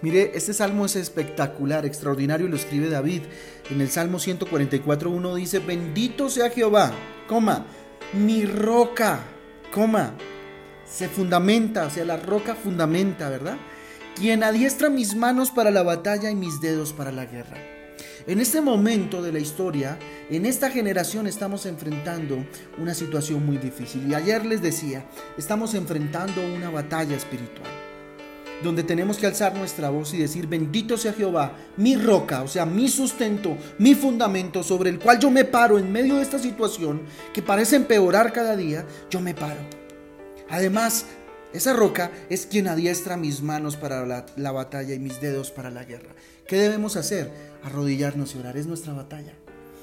Mire, 0.02 0.32
este 0.34 0.54
salmo 0.54 0.86
es 0.86 0.96
espectacular, 0.96 1.84
extraordinario, 1.84 2.48
lo 2.48 2.56
escribe 2.56 2.88
David. 2.88 3.22
En 3.70 3.80
el 3.80 3.90
Salmo 3.90 4.18
144.1 4.18 5.34
dice, 5.34 5.58
bendito 5.58 6.28
sea 6.28 6.50
Jehová, 6.50 6.92
coma, 7.28 7.66
mi 8.14 8.44
roca, 8.46 9.20
coma, 9.72 10.14
se 10.86 11.08
fundamenta, 11.08 11.86
o 11.86 11.90
sea, 11.90 12.04
la 12.04 12.16
roca 12.16 12.54
fundamenta, 12.54 13.28
¿verdad? 13.28 13.58
Quien 14.16 14.42
adiestra 14.42 14.90
mis 14.90 15.14
manos 15.14 15.50
para 15.50 15.70
la 15.70 15.82
batalla 15.82 16.30
y 16.30 16.36
mis 16.36 16.60
dedos 16.60 16.92
para 16.92 17.12
la 17.12 17.26
guerra. 17.26 17.56
En 18.26 18.38
este 18.38 18.60
momento 18.60 19.22
de 19.22 19.32
la 19.32 19.38
historia, 19.38 19.98
en 20.28 20.44
esta 20.44 20.70
generación 20.70 21.26
estamos 21.26 21.64
enfrentando 21.66 22.44
una 22.78 22.94
situación 22.94 23.44
muy 23.44 23.56
difícil. 23.56 24.06
Y 24.08 24.14
ayer 24.14 24.44
les 24.44 24.60
decía, 24.60 25.04
estamos 25.38 25.74
enfrentando 25.74 26.42
una 26.54 26.70
batalla 26.70 27.16
espiritual, 27.16 27.68
donde 28.62 28.82
tenemos 28.82 29.16
que 29.16 29.26
alzar 29.26 29.56
nuestra 29.56 29.88
voz 29.88 30.12
y 30.12 30.18
decir, 30.18 30.46
bendito 30.46 30.98
sea 30.98 31.14
Jehová, 31.14 31.56
mi 31.78 31.96
roca, 31.96 32.42
o 32.42 32.48
sea, 32.48 32.66
mi 32.66 32.88
sustento, 32.88 33.56
mi 33.78 33.94
fundamento 33.94 34.62
sobre 34.62 34.90
el 34.90 34.98
cual 34.98 35.18
yo 35.18 35.30
me 35.30 35.46
paro 35.46 35.78
en 35.78 35.90
medio 35.90 36.16
de 36.16 36.22
esta 36.22 36.38
situación 36.38 37.00
que 37.32 37.42
parece 37.42 37.76
empeorar 37.76 38.32
cada 38.32 38.54
día, 38.54 38.84
yo 39.08 39.20
me 39.20 39.34
paro. 39.34 39.60
Además, 40.50 41.06
esa 41.52 41.72
roca 41.72 42.12
es 42.28 42.46
quien 42.46 42.68
adiestra 42.68 43.16
mis 43.16 43.42
manos 43.42 43.76
para 43.76 44.06
la, 44.06 44.52
batalla 44.52 44.94
y 44.94 45.00
mis 45.00 45.20
dedos 45.20 45.50
para 45.50 45.70
la 45.70 45.84
guerra. 45.84 46.14
¿Qué 46.46 46.56
debemos 46.56 46.96
hacer? 46.96 47.30
Arrodillarnos 47.64 48.34
y 48.34 48.38
orar. 48.38 48.56
Es 48.56 48.66
nuestra 48.66 48.92
batalla. 48.92 49.34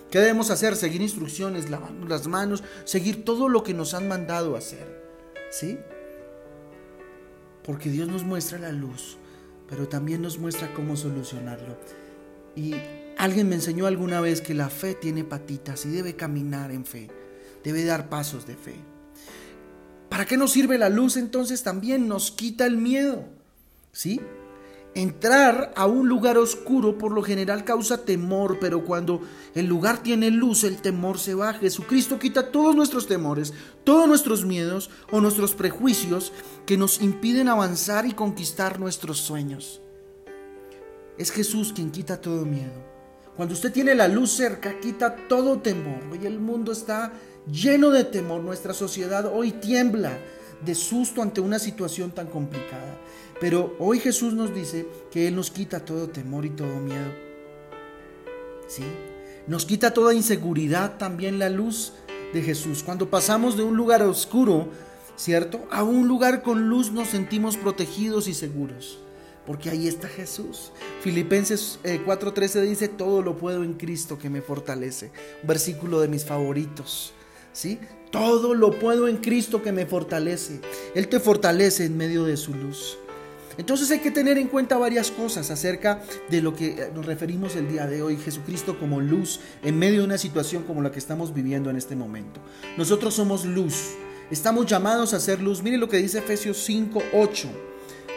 ¿Qué 0.10 0.20
debemos 0.20 0.50
hacer? 0.50 0.78
Seguir 0.78 1.02
instrucciones, 1.02 1.70
lavarnos 1.70 2.08
las 2.08 2.28
manos, 2.28 2.64
seguir 2.86 3.26
todo 3.26 3.50
lo 3.50 3.64
que 3.64 3.74
nos 3.74 3.94
han 3.94 4.08
mandado 4.08 4.56
hacer. 4.56 5.04
¿Sí? 5.52 5.78
Porque 7.64 7.90
Dios 7.90 8.08
nos 8.08 8.24
muestra 8.24 8.58
la 8.60 8.72
luz, 8.72 9.18
pero 9.70 9.90
también 9.90 10.22
nos 10.22 10.40
muestra 10.40 10.74
cómo 10.74 10.96
solucionarlo. 10.96 11.78
Y 12.56 12.76
alguien 13.18 13.50
me 13.50 13.56
enseñó 13.56 13.88
alguna 13.88 14.22
vez 14.22 14.40
que 14.40 14.54
la 14.54 14.70
fe 14.70 14.94
tiene 14.94 15.26
patitas 15.26 15.86
y 15.86 15.90
debe 15.90 16.16
caminar 16.16 16.72
en 16.72 16.86
fe, 16.86 17.10
debe 17.66 17.84
dar 17.84 18.08
pasos 18.08 18.48
de 18.48 18.56
fe. 18.56 18.76
¿Para 20.10 20.26
qué 20.26 20.38
nos 20.38 20.52
sirve 20.52 20.78
la 20.78 20.90
luz 20.90 21.18
entonces? 21.18 21.64
También 21.64 22.08
nos 22.08 22.32
quita 22.32 22.66
el 22.66 22.78
miedo. 22.78 23.26
¿Sí? 23.92 24.22
Entrar 24.96 25.74
a 25.76 25.86
un 25.86 26.10
lugar 26.10 26.38
oscuro 26.38 26.98
por 26.98 27.12
lo 27.12 27.22
general 27.22 27.64
causa 27.64 28.04
temor, 28.04 28.58
pero 28.60 28.84
cuando 28.84 29.22
el 29.54 29.68
lugar 29.68 30.02
tiene 30.02 30.32
luz, 30.32 30.64
el 30.64 30.82
temor 30.82 31.20
se 31.20 31.36
va. 31.36 31.54
Jesucristo 31.54 32.18
quita 32.18 32.52
todos 32.52 32.76
nuestros 32.76 33.06
temores, 33.06 33.54
todos 33.84 34.08
nuestros 34.08 34.44
miedos 34.44 34.90
o 35.12 35.22
nuestros 35.22 35.54
prejuicios 35.54 36.34
que 36.66 36.78
nos 36.78 37.02
impiden 37.02 37.48
avanzar 37.48 38.08
y 38.08 38.14
conquistar 38.14 38.80
nuestros 38.80 39.20
sueños. 39.20 39.82
Es 41.18 41.32
Jesús 41.32 41.74
quien 41.74 41.92
quita 41.92 42.20
todo 42.20 42.46
miedo. 42.46 42.98
Cuando 43.36 43.54
usted 43.54 43.72
tiene 43.72 43.94
la 43.94 44.08
luz 44.08 44.32
cerca, 44.32 44.80
quita 44.80 45.16
todo 45.28 45.60
temor. 45.60 46.02
Hoy 46.12 46.26
el 46.26 46.40
mundo 46.40 46.72
está 46.72 47.14
lleno 47.52 47.90
de 47.92 48.04
temor. 48.04 48.42
Nuestra 48.42 48.74
sociedad 48.74 49.26
hoy 49.34 49.52
tiembla 49.52 50.18
de 50.66 50.76
susto 50.76 51.22
ante 51.22 51.42
una 51.42 51.60
situación 51.60 52.12
tan 52.12 52.28
complicada. 52.28 52.98
Pero 53.40 53.76
hoy 53.80 54.00
Jesús 54.00 54.34
nos 54.34 54.54
dice 54.54 54.88
que 55.12 55.28
Él 55.28 55.36
nos 55.36 55.52
quita 55.52 55.86
todo 55.86 56.10
temor 56.10 56.46
y 56.46 56.50
todo 56.50 56.76
miedo. 56.80 57.12
¿Sí? 58.68 58.84
Nos 59.46 59.66
quita 59.66 59.94
toda 59.94 60.14
inseguridad 60.14 60.98
también 60.98 61.40
la 61.40 61.50
luz 61.50 61.94
de 62.34 62.42
Jesús. 62.42 62.84
Cuando 62.84 63.10
pasamos 63.10 63.56
de 63.56 63.64
un 63.64 63.78
lugar 63.78 64.02
oscuro, 64.02 64.68
¿cierto? 65.16 65.66
A 65.72 65.84
un 65.84 66.08
lugar 66.08 66.42
con 66.42 66.68
luz 66.70 66.92
nos 66.92 67.10
sentimos 67.10 67.58
protegidos 67.58 68.28
y 68.28 68.34
seguros. 68.34 69.00
porque 69.46 69.70
ahí 69.70 69.88
está 69.88 70.10
Jesús. 70.10 70.74
Filipenses 71.00 71.80
4:13 71.84 72.56
eh, 72.58 72.62
dice, 72.64 72.88
todo 72.90 73.22
lo 73.22 73.38
puedo 73.38 73.64
en 73.64 73.76
Cristo 73.76 74.20
que 74.20 74.30
me 74.30 74.42
fortalece. 74.42 75.10
Versículo 75.44 76.02
de 76.02 76.10
mis 76.10 76.26
favoritos. 76.26 77.14
Todo 78.12 78.54
lo 78.54 78.72
puedo 78.80 79.08
en 79.08 79.18
Cristo 79.18 79.62
que 79.62 79.72
me 79.72 79.86
fortalece. 79.86 80.62
Él 80.96 81.08
te 81.08 81.20
fortalece 81.20 81.86
en 81.86 81.98
medio 81.98 82.24
de 82.24 82.38
su 82.38 82.54
luz. 82.54 82.98
Entonces 83.58 83.90
hay 83.90 84.00
que 84.00 84.12
tener 84.12 84.38
en 84.38 84.48
cuenta 84.48 84.78
varias 84.78 85.10
cosas 85.10 85.50
acerca 85.50 86.02
de 86.30 86.42
lo 86.42 86.56
que 86.56 86.68
eh, 86.68 86.92
nos 86.94 87.08
referimos 87.08 87.56
el 87.56 87.68
día 87.68 87.88
de 87.88 88.04
hoy, 88.04 88.16
Jesucristo 88.18 88.80
como 88.80 89.02
luz 89.02 89.40
en 89.64 89.80
medio 89.80 90.02
de 90.02 90.06
una 90.06 90.20
situación 90.20 90.62
como 90.62 90.84
la 90.84 90.92
que 90.92 91.00
estamos 91.00 91.34
viviendo 91.34 91.72
en 91.72 91.76
este 91.76 91.96
momento. 91.96 92.40
Nosotros 92.78 93.16
somos 93.16 93.46
luz, 93.46 93.96
estamos 94.30 94.68
llamados 94.68 95.16
a 95.16 95.20
ser 95.20 95.42
luz. 95.42 95.64
Mire 95.64 95.78
lo 95.78 95.90
que 95.90 95.98
dice 95.98 96.20
Efesios 96.20 96.58
5, 96.64 97.02
8. 97.14 97.48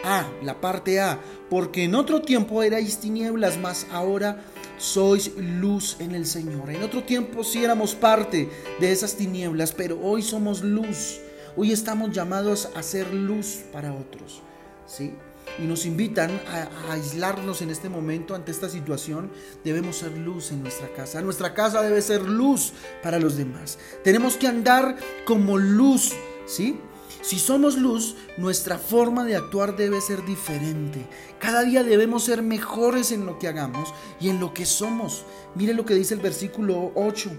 A, 0.03 0.27
la 0.43 0.59
parte 0.59 0.99
A, 0.99 1.19
porque 1.49 1.83
en 1.83 1.93
otro 1.93 2.21
tiempo 2.21 2.63
erais 2.63 2.99
tinieblas, 2.99 3.59
mas 3.59 3.85
ahora 3.91 4.43
sois 4.81 5.31
luz 5.37 5.97
en 5.99 6.15
el 6.15 6.25
Señor. 6.25 6.71
En 6.71 6.81
otro 6.81 7.03
tiempo 7.03 7.43
sí 7.43 7.63
éramos 7.63 7.93
parte 7.93 8.49
de 8.79 8.91
esas 8.91 9.15
tinieblas, 9.15 9.73
pero 9.73 9.99
hoy 10.01 10.23
somos 10.23 10.63
luz. 10.63 11.19
Hoy 11.55 11.71
estamos 11.71 12.11
llamados 12.11 12.69
a 12.75 12.81
ser 12.81 13.13
luz 13.13 13.59
para 13.71 13.93
otros. 13.93 14.41
¿sí? 14.87 15.13
Y 15.59 15.63
nos 15.63 15.85
invitan 15.85 16.31
a, 16.47 16.93
aislarnos 16.93 17.61
en 17.61 17.69
este 17.69 17.89
momento 17.89 18.33
ante 18.33 18.51
esta 18.51 18.69
situación. 18.69 19.31
Debemos 19.63 19.97
ser 19.97 20.17
luz 20.17 20.51
en 20.51 20.63
nuestra 20.63 20.91
casa. 20.93 21.21
Nuestra 21.21 21.53
casa 21.53 21.83
debe 21.83 22.01
ser 22.01 22.23
luz 22.23 22.73
para 23.03 23.19
los 23.19 23.37
demás. 23.37 23.77
Tenemos 24.03 24.35
que 24.35 24.47
andar 24.47 24.97
como 25.25 25.59
luz, 25.59 26.11
¿sí? 26.47 26.79
Si 27.21 27.39
somos 27.39 27.77
luz, 27.77 28.15
nuestra 28.37 28.77
forma 28.77 29.25
de 29.25 29.35
actuar 29.35 29.75
debe 29.75 30.01
ser 30.01 30.25
diferente. 30.25 31.05
Cada 31.39 31.63
día 31.63 31.83
debemos 31.83 32.23
ser 32.23 32.41
mejores 32.41 33.11
en 33.11 33.25
lo 33.25 33.37
que 33.37 33.47
hagamos 33.47 33.93
y 34.19 34.29
en 34.29 34.39
lo 34.39 34.53
que 34.53 34.65
somos. 34.65 35.25
Mire 35.55 35.73
lo 35.73 35.85
que 35.85 35.93
dice 35.93 36.13
el 36.13 36.19
versículo 36.19 36.91
8, 36.95 37.31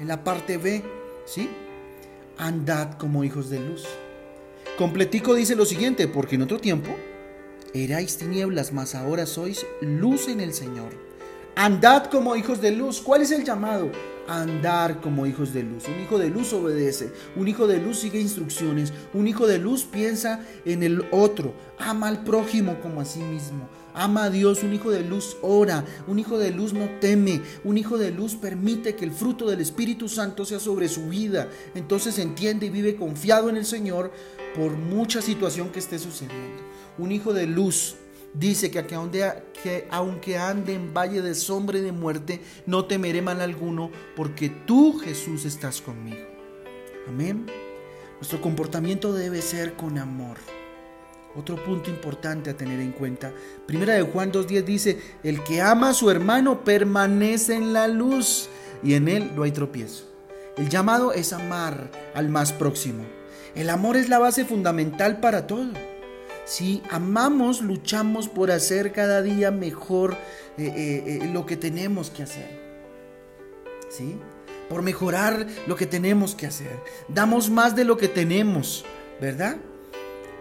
en 0.00 0.08
la 0.08 0.24
parte 0.24 0.58
B, 0.58 0.84
¿sí? 1.24 1.48
Andad 2.38 2.98
como 2.98 3.24
hijos 3.24 3.50
de 3.50 3.60
luz. 3.60 3.84
Completico 4.76 5.34
dice 5.34 5.54
lo 5.56 5.64
siguiente, 5.64 6.08
porque 6.08 6.36
en 6.36 6.42
otro 6.42 6.58
tiempo 6.58 6.90
erais 7.74 8.16
tinieblas, 8.16 8.72
mas 8.72 8.94
ahora 8.94 9.26
sois 9.26 9.66
luz 9.80 10.28
en 10.28 10.40
el 10.40 10.54
Señor. 10.54 10.92
Andad 11.54 12.06
como 12.06 12.36
hijos 12.36 12.60
de 12.60 12.70
luz. 12.70 13.00
¿Cuál 13.00 13.22
es 13.22 13.30
el 13.30 13.44
llamado? 13.44 13.90
Andar 14.30 15.00
como 15.00 15.26
hijos 15.26 15.52
de 15.52 15.64
luz. 15.64 15.88
Un 15.88 16.00
hijo 16.00 16.18
de 16.18 16.30
luz 16.30 16.52
obedece, 16.52 17.12
un 17.34 17.48
hijo 17.48 17.66
de 17.66 17.78
luz 17.78 17.98
sigue 17.98 18.20
instrucciones, 18.20 18.92
un 19.12 19.26
hijo 19.26 19.48
de 19.48 19.58
luz 19.58 19.82
piensa 19.84 20.40
en 20.64 20.84
el 20.84 21.04
otro, 21.10 21.52
ama 21.78 22.06
al 22.06 22.22
prójimo 22.22 22.80
como 22.80 23.00
a 23.00 23.04
sí 23.04 23.20
mismo. 23.20 23.68
Ama 23.92 24.24
a 24.24 24.30
Dios, 24.30 24.62
un 24.62 24.72
hijo 24.72 24.92
de 24.92 25.02
luz 25.02 25.36
ora, 25.42 25.84
un 26.06 26.20
hijo 26.20 26.38
de 26.38 26.52
luz 26.52 26.72
no 26.72 26.88
teme, 27.00 27.42
un 27.64 27.76
hijo 27.76 27.98
de 27.98 28.12
luz 28.12 28.36
permite 28.36 28.94
que 28.94 29.04
el 29.04 29.10
fruto 29.10 29.50
del 29.50 29.60
Espíritu 29.60 30.08
Santo 30.08 30.44
sea 30.44 30.60
sobre 30.60 30.88
su 30.88 31.08
vida. 31.08 31.48
Entonces 31.74 32.16
entiende 32.20 32.66
y 32.66 32.70
vive 32.70 32.94
confiado 32.94 33.50
en 33.50 33.56
el 33.56 33.64
Señor 33.64 34.12
por 34.54 34.76
mucha 34.76 35.20
situación 35.20 35.70
que 35.70 35.80
esté 35.80 35.98
sucediendo. 35.98 36.62
Un 36.98 37.10
hijo 37.10 37.32
de 37.32 37.48
luz 37.48 37.96
dice 38.34 38.70
que, 38.70 38.84
que 39.62 39.88
aunque 39.90 40.38
ande 40.38 40.74
en 40.74 40.94
valle 40.94 41.22
de 41.22 41.34
sombra 41.34 41.78
y 41.78 41.82
de 41.82 41.92
muerte, 41.92 42.40
no 42.66 42.84
temeré 42.84 43.22
mal 43.22 43.40
alguno, 43.40 43.90
porque 44.16 44.48
tú, 44.48 44.98
Jesús, 44.98 45.44
estás 45.44 45.80
conmigo. 45.80 46.26
Amén. 47.08 47.46
Nuestro 48.16 48.40
comportamiento 48.40 49.12
debe 49.12 49.42
ser 49.42 49.74
con 49.74 49.98
amor. 49.98 50.36
Otro 51.36 51.62
punto 51.64 51.90
importante 51.90 52.50
a 52.50 52.56
tener 52.56 52.80
en 52.80 52.92
cuenta. 52.92 53.32
Primera 53.66 53.94
de 53.94 54.02
Juan 54.02 54.32
2.10 54.32 54.64
dice, 54.64 55.00
el 55.22 55.42
que 55.44 55.62
ama 55.62 55.90
a 55.90 55.94
su 55.94 56.10
hermano 56.10 56.64
permanece 56.64 57.54
en 57.54 57.72
la 57.72 57.86
luz 57.86 58.48
y 58.82 58.94
en 58.94 59.08
él 59.08 59.30
no 59.34 59.44
hay 59.44 59.52
tropiezo. 59.52 60.04
El 60.56 60.68
llamado 60.68 61.12
es 61.12 61.32
amar 61.32 61.90
al 62.14 62.28
más 62.28 62.52
próximo. 62.52 63.04
El 63.54 63.70
amor 63.70 63.96
es 63.96 64.08
la 64.08 64.18
base 64.18 64.44
fundamental 64.44 65.20
para 65.20 65.46
todo. 65.46 65.72
Si 66.50 66.82
amamos, 66.90 67.60
luchamos 67.60 68.26
por 68.26 68.50
hacer 68.50 68.90
cada 68.90 69.22
día 69.22 69.52
mejor 69.52 70.14
eh, 70.58 70.64
eh, 70.66 71.18
eh, 71.22 71.30
lo 71.32 71.46
que 71.46 71.56
tenemos 71.56 72.10
que 72.10 72.24
hacer. 72.24 72.60
¿Sí? 73.88 74.18
Por 74.68 74.82
mejorar 74.82 75.46
lo 75.68 75.76
que 75.76 75.86
tenemos 75.86 76.34
que 76.34 76.48
hacer. 76.48 76.76
Damos 77.06 77.50
más 77.50 77.76
de 77.76 77.84
lo 77.84 77.96
que 77.96 78.08
tenemos, 78.08 78.84
¿verdad? 79.20 79.58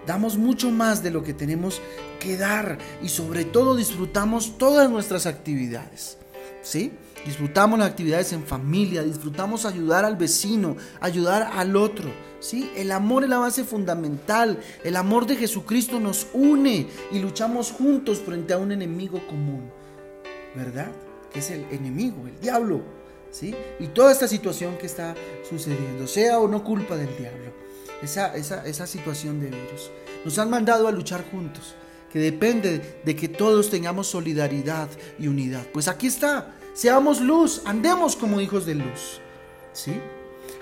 Damos 0.08 0.36
mucho 0.36 0.72
más 0.72 1.04
de 1.04 1.12
lo 1.12 1.22
que 1.22 1.36
tenemos 1.36 1.80
que 2.20 2.38
dar 2.38 2.80
y 3.04 3.10
sobre 3.10 3.46
todo 3.46 3.76
disfrutamos 3.76 4.58
todas 4.58 4.90
nuestras 4.90 5.28
actividades. 5.28 6.18
¿Sí? 6.64 6.92
Disfrutamos 7.26 7.80
las 7.80 7.90
actividades 7.90 8.32
en 8.34 8.44
familia, 8.44 9.04
disfrutamos 9.04 9.66
ayudar 9.66 10.06
al 10.06 10.16
vecino, 10.16 10.78
ayudar 11.00 11.50
al 11.54 11.76
otro. 11.76 12.12
¿sí? 12.40 12.72
El 12.76 12.92
amor 12.92 13.24
es 13.24 13.30
la 13.30 13.40
base 13.40 13.64
fundamental. 13.64 14.60
El 14.84 14.96
amor 14.96 15.26
de 15.26 15.36
Jesucristo 15.36 16.00
nos 16.00 16.28
une 16.34 16.88
y 17.12 17.20
luchamos 17.20 17.72
juntos 17.72 18.20
frente 18.20 18.54
a 18.54 18.58
un 18.58 18.72
enemigo 18.72 19.26
común. 19.28 19.70
¿Verdad? 20.56 20.92
Que 21.32 21.40
es 21.40 21.52
el 21.52 21.66
enemigo, 21.72 22.26
el 22.28 22.40
diablo. 22.40 22.82
¿sí? 23.32 23.54
Y 23.80 23.88
toda 23.88 24.12
esta 24.12 24.28
situación 24.28 24.78
que 24.78 24.86
está 24.86 25.16
sucediendo, 25.48 26.08
sea 26.08 26.40
o 26.40 26.48
no 26.48 26.64
culpa 26.64 26.96
del 26.96 27.16
diablo, 27.18 27.52
esa, 28.02 28.36
esa, 28.36 28.66
esa 28.66 28.88
situación 28.88 29.40
de 29.40 29.48
virus. 29.48 29.92
Nos 30.26 30.38
han 30.40 30.50
mandado 30.50 30.88
a 30.88 30.92
luchar 30.92 31.30
juntos, 31.30 31.76
que 32.12 32.20
depende 32.20 33.02
de 33.04 33.16
que 33.16 33.28
todos 33.28 33.70
tengamos 33.70 34.08
solidaridad 34.08 34.90
y 35.20 35.28
unidad. 35.28 35.66
Pues 35.72 35.88
aquí 35.88 36.08
está 36.08 36.56
Seamos 36.74 37.22
luz, 37.22 37.62
andemos 37.66 38.16
como 38.16 38.42
hijos 38.42 38.66
de 38.66 38.76
luz. 38.76 39.20
¿Sí? 39.74 40.00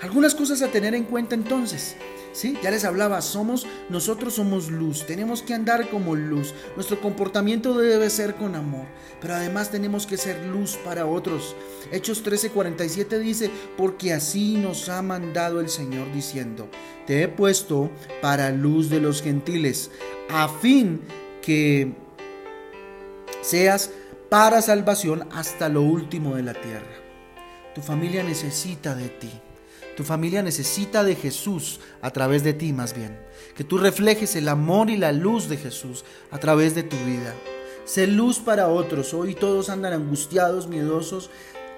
Algunas 0.00 0.34
cosas 0.34 0.62
a 0.62 0.68
tener 0.68 0.94
en 0.94 1.04
cuenta 1.04 1.34
entonces. 1.34 1.96
¿Sí? 2.32 2.56
Ya 2.62 2.70
les 2.70 2.84
hablaba, 2.84 3.20
somos 3.20 3.66
nosotros 3.88 4.34
somos 4.34 4.70
luz, 4.70 5.04
tenemos 5.06 5.42
que 5.42 5.54
andar 5.54 5.88
como 5.88 6.14
luz. 6.14 6.54
Nuestro 6.76 7.00
comportamiento 7.00 7.76
debe 7.76 8.10
ser 8.10 8.36
con 8.36 8.54
amor, 8.54 8.86
pero 9.20 9.34
además 9.34 9.70
tenemos 9.70 10.06
que 10.06 10.16
ser 10.16 10.44
luz 10.44 10.76
para 10.84 11.06
otros. 11.06 11.56
Hechos 11.90 12.22
13:47 12.22 13.18
dice, 13.18 13.50
"Porque 13.76 14.12
así 14.12 14.56
nos 14.56 14.88
ha 14.88 15.02
mandado 15.02 15.60
el 15.60 15.68
Señor 15.68 16.12
diciendo: 16.12 16.68
Te 17.06 17.22
he 17.22 17.28
puesto 17.28 17.90
para 18.20 18.50
luz 18.50 18.88
de 18.88 19.00
los 19.00 19.20
gentiles, 19.22 19.90
a 20.28 20.48
fin 20.48 21.00
que 21.42 21.94
seas 23.40 23.90
para 24.28 24.60
salvación 24.60 25.26
hasta 25.32 25.68
lo 25.68 25.82
último 25.82 26.36
de 26.36 26.42
la 26.42 26.54
tierra. 26.54 26.96
Tu 27.74 27.80
familia 27.80 28.22
necesita 28.22 28.94
de 28.94 29.08
ti. 29.08 29.30
Tu 29.96 30.04
familia 30.04 30.42
necesita 30.42 31.02
de 31.02 31.14
Jesús 31.14 31.80
a 32.02 32.10
través 32.10 32.44
de 32.44 32.52
ti 32.52 32.72
más 32.72 32.94
bien. 32.94 33.18
Que 33.56 33.64
tú 33.64 33.78
reflejes 33.78 34.36
el 34.36 34.48
amor 34.48 34.90
y 34.90 34.96
la 34.96 35.12
luz 35.12 35.48
de 35.48 35.56
Jesús 35.56 36.04
a 36.30 36.38
través 36.38 36.74
de 36.74 36.82
tu 36.82 36.96
vida. 36.98 37.34
Sé 37.84 38.06
luz 38.06 38.38
para 38.38 38.68
otros. 38.68 39.14
Hoy 39.14 39.34
todos 39.34 39.70
andan 39.70 39.94
angustiados, 39.94 40.68
miedosos. 40.68 41.30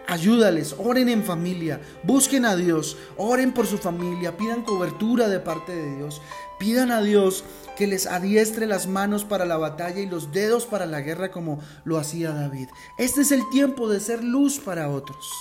Ayúdales, 0.06 0.74
oren 0.76 1.08
en 1.08 1.22
familia, 1.22 1.80
busquen 2.02 2.44
a 2.44 2.56
Dios, 2.56 2.96
oren 3.16 3.52
por 3.52 3.68
su 3.68 3.78
familia, 3.78 4.36
pidan 4.36 4.64
cobertura 4.64 5.28
de 5.28 5.38
parte 5.38 5.72
de 5.72 5.98
Dios, 5.98 6.20
pidan 6.60 6.92
a 6.92 7.02
Dios 7.02 7.42
que 7.76 7.86
les 7.86 8.06
adiestre 8.06 8.66
las 8.66 8.86
manos 8.86 9.24
para 9.24 9.46
la 9.46 9.56
batalla 9.56 10.00
y 10.00 10.06
los 10.06 10.30
dedos 10.30 10.66
para 10.66 10.84
la 10.84 11.00
guerra 11.00 11.32
como 11.32 11.58
lo 11.84 11.98
hacía 11.98 12.30
David. 12.30 12.68
Este 12.98 13.22
es 13.22 13.32
el 13.32 13.48
tiempo 13.48 13.88
de 13.88 13.98
ser 13.98 14.22
luz 14.22 14.60
para 14.60 14.90
otros. 14.90 15.32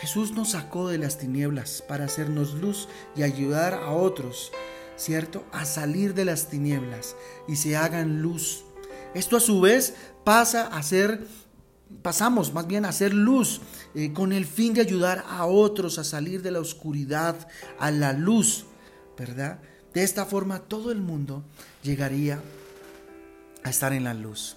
Jesús 0.00 0.32
nos 0.32 0.50
sacó 0.50 0.88
de 0.88 0.98
las 0.98 1.18
tinieblas 1.18 1.82
para 1.86 2.04
hacernos 2.04 2.54
luz 2.54 2.88
y 3.16 3.22
ayudar 3.22 3.74
a 3.74 3.92
otros, 3.92 4.52
¿cierto? 4.96 5.44
A 5.52 5.64
salir 5.64 6.14
de 6.14 6.26
las 6.26 6.48
tinieblas 6.48 7.16
y 7.48 7.56
se 7.56 7.76
hagan 7.76 8.20
luz. 8.22 8.64
Esto 9.14 9.36
a 9.36 9.40
su 9.40 9.60
vez 9.60 9.94
pasa 10.24 10.66
a 10.66 10.82
ser, 10.82 11.26
pasamos 12.02 12.52
más 12.52 12.66
bien 12.66 12.84
a 12.84 12.92
ser 12.92 13.14
luz 13.14 13.62
eh, 13.94 14.12
con 14.12 14.32
el 14.32 14.46
fin 14.46 14.74
de 14.74 14.82
ayudar 14.82 15.24
a 15.28 15.46
otros 15.46 15.98
a 15.98 16.04
salir 16.04 16.42
de 16.42 16.50
la 16.50 16.60
oscuridad 16.60 17.48
a 17.78 17.90
la 17.90 18.12
luz, 18.12 18.66
¿verdad? 19.16 19.60
De 19.92 20.02
esta 20.02 20.24
forma 20.24 20.60
todo 20.60 20.92
el 20.92 21.00
mundo 21.00 21.42
llegaría 21.82 22.40
a 23.64 23.70
estar 23.70 23.92
en 23.92 24.04
la 24.04 24.14
luz, 24.14 24.56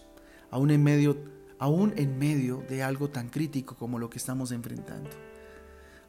aún 0.52 0.72
en 0.72 0.84
medio, 0.84 1.18
aún 1.60 1.94
en 1.98 2.18
medio 2.18 2.64
de 2.70 2.84
algo 2.84 3.10
tan 3.10 3.30
crítico 3.30 3.76
como 3.76 4.00
lo 4.00 4.10
que 4.10 4.18
estamos 4.18 4.52
enfrentando. 4.52 5.10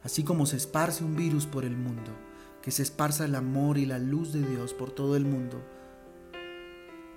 Así 0.03 0.23
como 0.23 0.45
se 0.45 0.57
esparce 0.57 1.03
un 1.03 1.15
virus 1.15 1.47
por 1.47 1.65
el 1.65 1.75
mundo, 1.75 2.11
que 2.61 2.71
se 2.71 2.83
esparza 2.83 3.25
el 3.25 3.35
amor 3.35 3.77
y 3.77 3.85
la 3.85 3.99
luz 3.99 4.31
de 4.31 4.41
Dios 4.41 4.73
por 4.73 4.91
todo 4.91 5.15
el 5.15 5.25
mundo, 5.25 5.61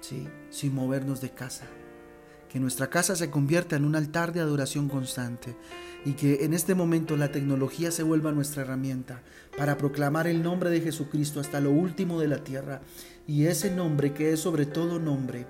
¿sí? 0.01 0.27
sin 0.51 0.75
movernos 0.75 1.21
de 1.21 1.31
casa. 1.31 1.67
Que 2.49 2.61
nuestra 2.61 2.91
casa 2.91 3.17
se 3.17 3.31
convierta 3.31 3.77
en 3.77 3.85
un 3.85 3.97
altar 3.97 4.33
de 4.33 4.41
adoración 4.41 4.89
constante 4.89 5.57
y 6.05 6.13
que 6.13 6.45
en 6.45 6.55
este 6.55 6.75
momento 6.75 7.17
la 7.17 7.31
tecnología 7.31 7.91
se 7.91 8.03
vuelva 8.03 8.33
nuestra 8.33 8.63
herramienta 8.63 9.23
para 9.57 9.77
proclamar 9.77 10.27
el 10.27 10.43
nombre 10.43 10.71
de 10.71 10.81
Jesucristo 10.81 11.41
hasta 11.41 11.61
lo 11.61 11.71
último 11.71 12.21
de 12.21 12.29
la 12.29 12.39
tierra 12.39 12.81
y 13.27 13.47
ese 13.47 13.71
nombre 13.71 14.15
que 14.15 14.33
es 14.33 14.41
sobre 14.41 14.67
todo 14.67 14.99
nombre 14.99 15.47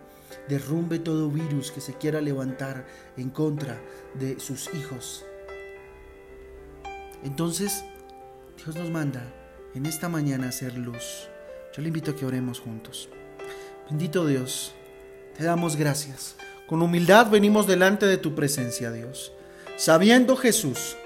derrumbe 0.48 0.98
todo 0.98 1.30
virus 1.30 1.70
que 1.70 1.80
se 1.80 1.94
quiera 1.94 2.20
levantar 2.20 2.86
en 3.16 3.30
contra 3.30 3.80
de 4.18 4.40
sus 4.40 4.72
hijos. 4.74 5.24
Entonces, 7.22 7.84
Dios 8.56 8.76
nos 8.76 8.90
manda 8.90 9.22
en 9.74 9.86
esta 9.86 10.08
mañana 10.08 10.46
a 10.46 10.48
hacer 10.50 10.76
luz. 10.76 11.28
Yo 11.74 11.82
le 11.82 11.88
invito 11.88 12.12
a 12.12 12.16
que 12.16 12.26
oremos 12.26 12.60
juntos. 12.60 13.08
Bendito 13.88 14.26
Dios, 14.26 14.74
te 15.36 15.44
damos 15.44 15.76
gracias. 15.76 16.36
Con 16.68 16.82
humildad 16.82 17.30
venimos 17.30 17.66
delante 17.66 18.04
de 18.04 18.18
tu 18.18 18.34
presencia, 18.34 18.92
Dios. 18.92 19.32
Sabiendo 19.78 20.36
Jesús 20.36 20.98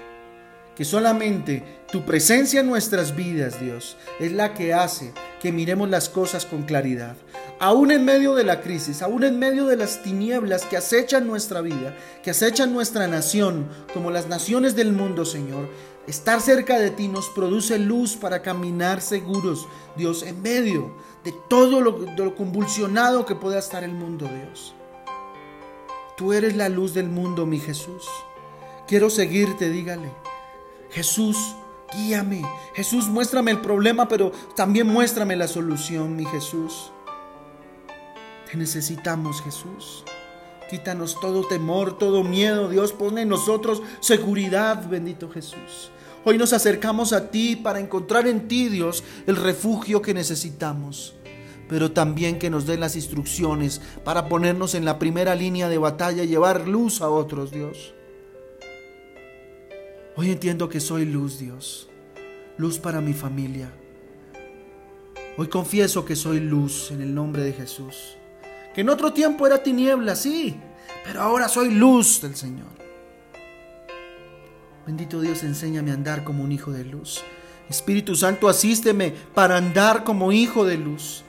que 0.75 0.83
solamente 0.83 1.63
tu 1.89 2.03
presencia 2.03 2.59
en 2.59 2.67
nuestras 2.67 3.15
vidas, 3.15 3.61
Dios, 3.61 3.95
es 4.19 4.33
la 4.33 4.53
que 4.53 4.73
hace 4.73 5.13
que 5.39 5.53
miremos 5.53 5.89
las 5.89 6.09
cosas 6.09 6.45
con 6.45 6.63
claridad. 6.63 7.15
Aún 7.61 7.91
en 7.91 8.03
medio 8.03 8.35
de 8.35 8.43
la 8.43 8.59
crisis, 8.59 9.01
aún 9.01 9.23
en 9.23 9.39
medio 9.39 9.65
de 9.65 9.77
las 9.77 10.03
tinieblas 10.03 10.65
que 10.65 10.75
acechan 10.75 11.27
nuestra 11.27 11.61
vida, 11.61 11.95
que 12.23 12.31
acechan 12.31 12.73
nuestra 12.73 13.07
nación, 13.07 13.69
como 13.93 14.11
las 14.11 14.27
naciones 14.27 14.75
del 14.75 14.91
mundo, 14.91 15.23
Señor, 15.23 15.69
estar 16.07 16.41
cerca 16.41 16.77
de 16.77 16.89
ti 16.89 17.07
nos 17.07 17.29
produce 17.29 17.79
luz 17.79 18.17
para 18.17 18.41
caminar 18.41 18.99
seguros, 18.99 19.65
Dios, 19.95 20.23
en 20.23 20.41
medio 20.41 20.93
de 21.23 21.33
todo 21.49 21.79
lo, 21.79 21.99
lo 22.17 22.35
convulsionado 22.35 23.25
que 23.25 23.35
pueda 23.35 23.59
estar 23.59 23.85
el 23.85 23.93
mundo, 23.93 24.27
Dios. 24.27 24.73
Tú 26.15 26.31
eres 26.31 26.55
la 26.55 26.69
luz 26.69 26.93
del 26.93 27.09
mundo, 27.09 27.45
mi 27.45 27.59
Jesús. 27.59 28.07
Quiero 28.87 29.09
seguirte, 29.09 29.69
dígale. 29.69 30.11
Jesús, 30.91 31.55
guíame. 31.91 32.43
Jesús, 32.75 33.07
muéstrame 33.07 33.49
el 33.49 33.61
problema, 33.61 34.07
pero 34.07 34.31
también 34.55 34.87
muéstrame 34.87 35.35
la 35.35 35.47
solución, 35.47 36.15
mi 36.15 36.25
Jesús. 36.25 36.91
Te 38.49 38.57
necesitamos, 38.57 39.41
Jesús. 39.41 40.03
Quítanos 40.69 41.19
todo 41.19 41.47
temor, 41.47 41.97
todo 41.97 42.23
miedo. 42.23 42.69
Dios, 42.69 42.93
pone 42.93 43.23
en 43.23 43.29
nosotros 43.29 43.81
seguridad, 43.99 44.87
bendito 44.87 45.31
Jesús. 45.31 45.89
Hoy 46.25 46.37
nos 46.37 46.53
acercamos 46.53 47.11
a 47.11 47.31
ti 47.31 47.55
para 47.55 47.79
encontrar 47.79 48.27
en 48.27 48.47
ti, 48.47 48.69
Dios, 48.69 49.03
el 49.25 49.35
refugio 49.35 50.01
que 50.03 50.13
necesitamos 50.13 51.15
pero 51.73 51.91
también 51.91 52.37
que 52.37 52.51
nos 52.51 52.67
dé 52.67 52.77
las 52.77 52.95
instrucciones 52.95 53.81
para 54.03 54.29
ponernos 54.29 54.75
en 54.75 54.85
la 54.85 54.99
primera 54.99 55.33
línea 55.33 55.69
de 55.69 55.79
batalla 55.79 56.23
y 56.23 56.27
llevar 56.27 56.67
luz 56.67 57.01
a 57.01 57.09
otros, 57.09 57.49
Dios. 57.49 57.95
Hoy 60.15 60.29
entiendo 60.29 60.69
que 60.69 60.79
soy 60.79 61.05
luz, 61.05 61.39
Dios, 61.39 61.89
luz 62.59 62.77
para 62.77 63.01
mi 63.01 63.13
familia. 63.13 63.73
Hoy 65.35 65.47
confieso 65.47 66.05
que 66.05 66.15
soy 66.15 66.41
luz 66.41 66.91
en 66.91 67.01
el 67.01 67.15
nombre 67.15 67.41
de 67.41 67.53
Jesús. 67.53 68.17
Que 68.75 68.81
en 68.81 68.89
otro 68.89 69.11
tiempo 69.11 69.47
era 69.47 69.63
tiniebla, 69.63 70.15
sí, 70.15 70.55
pero 71.03 71.23
ahora 71.23 71.49
soy 71.49 71.71
luz 71.73 72.21
del 72.21 72.35
Señor. 72.35 72.69
Bendito 74.85 75.19
Dios, 75.19 75.41
enséñame 75.41 75.89
a 75.89 75.95
andar 75.95 76.23
como 76.23 76.43
un 76.43 76.51
hijo 76.51 76.71
de 76.71 76.85
luz. 76.85 77.23
Espíritu 77.67 78.15
Santo, 78.15 78.47
asísteme 78.47 79.15
para 79.33 79.57
andar 79.57 80.03
como 80.03 80.31
hijo 80.31 80.65
de 80.65 80.77
luz. 80.77 81.23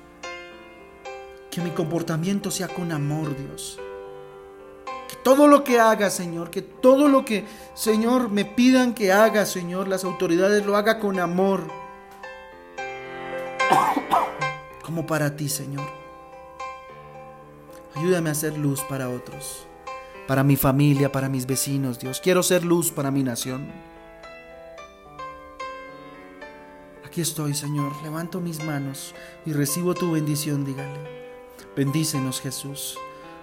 Que 1.55 1.61
mi 1.61 1.71
comportamiento 1.71 2.51
sea 2.51 2.67
con 2.67 2.91
amor, 2.91 3.37
Dios 3.37 3.79
todo 5.25 5.49
lo 5.49 5.65
que 5.65 5.81
haga, 5.81 6.11
Señor, 6.11 6.51
que 6.51 6.63
todo 6.63 7.09
lo 7.09 7.25
que, 7.25 7.47
Señor, 7.75 8.29
me 8.29 8.45
pidan 8.45 8.95
que 8.95 9.11
haga, 9.11 9.47
Señor, 9.47 9.89
las 9.89 10.05
autoridades 10.05 10.65
lo 10.65 10.77
haga 10.77 11.01
con 11.01 11.19
amor. 11.19 11.67
Como 14.83 15.07
para 15.07 15.35
ti, 15.35 15.49
Señor. 15.49 15.89
Ayúdame 17.95 18.31
a 18.31 18.35
ser 18.35 18.59
luz 18.59 18.83
para 18.83 19.09
otros, 19.09 19.67
para 20.29 20.45
mi 20.45 20.57
familia, 20.57 21.11
para 21.11 21.31
mis 21.31 21.47
vecinos, 21.47 21.99
Dios. 21.99 22.21
Quiero 22.21 22.43
ser 22.43 22.63
luz 22.63 22.91
para 22.91 23.11
mi 23.11 23.23
nación. 23.23 23.73
Aquí 27.07 27.23
estoy, 27.23 27.55
Señor. 27.55 27.93
Levanto 28.03 28.41
mis 28.41 28.63
manos 28.63 29.15
y 29.47 29.55
recibo 29.55 29.95
tu 29.95 30.13
bendición, 30.13 30.67
dígale. 30.67 31.24
Bendícenos, 31.77 32.41
Jesús. 32.41 32.97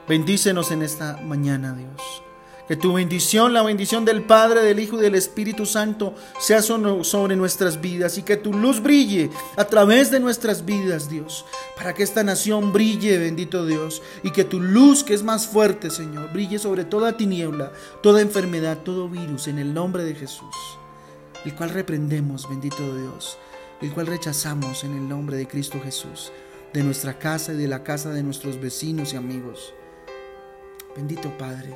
Bendícenos 0.08 0.72
en 0.72 0.82
esta 0.82 1.18
mañana, 1.18 1.74
Dios. 1.74 2.24
Que 2.68 2.78
tu 2.78 2.94
bendición, 2.94 3.52
la 3.52 3.64
bendición 3.64 4.06
del 4.06 4.24
Padre, 4.24 4.62
del 4.62 4.80
Hijo 4.80 4.98
y 4.98 5.02
del 5.02 5.16
Espíritu 5.16 5.66
Santo 5.66 6.16
sea 6.40 6.62
sobre 6.62 7.36
nuestras 7.36 7.82
vidas 7.82 8.18
y 8.18 8.24
que 8.24 8.38
tu 8.38 8.54
luz 8.54 8.82
brille 8.82 9.30
a 9.58 9.66
través 9.66 10.10
de 10.10 10.22
nuestras 10.22 10.64
vidas, 10.64 11.10
Dios, 11.10 11.46
para 11.76 11.94
que 11.94 12.04
esta 12.04 12.24
nación 12.24 12.72
brille, 12.72 13.18
bendito 13.18 13.66
Dios, 13.66 14.02
y 14.24 14.32
que 14.32 14.46
tu 14.46 14.62
luz, 14.62 15.04
que 15.04 15.14
es 15.14 15.24
más 15.24 15.48
fuerte, 15.48 15.90
Señor, 15.90 16.32
brille 16.32 16.60
sobre 16.60 16.86
toda 16.86 17.18
tiniebla, 17.18 17.74
toda 18.02 18.22
enfermedad, 18.22 18.78
todo 18.78 19.10
virus, 19.10 19.48
en 19.48 19.60
el 19.60 19.74
nombre 19.74 20.06
de 20.06 20.16
Jesús, 20.16 20.56
el 21.44 21.54
cual 21.56 21.72
reprendemos, 21.72 22.48
bendito 22.48 22.96
Dios, 22.96 23.38
el 23.82 23.92
cual 23.92 24.08
rechazamos 24.08 24.86
en 24.86 24.94
el 24.94 25.10
nombre 25.10 25.36
de 25.36 25.48
Cristo 25.48 25.78
Jesús, 25.84 26.32
de 26.74 26.84
nuestra 26.84 27.20
casa 27.20 27.54
y 27.54 27.58
de 27.58 27.68
la 27.68 27.84
casa 27.84 28.12
de 28.12 28.24
nuestros 28.24 28.60
vecinos 28.60 29.14
y 29.14 29.18
amigos. 29.18 29.74
Bendito 30.96 31.38
Padre, 31.38 31.74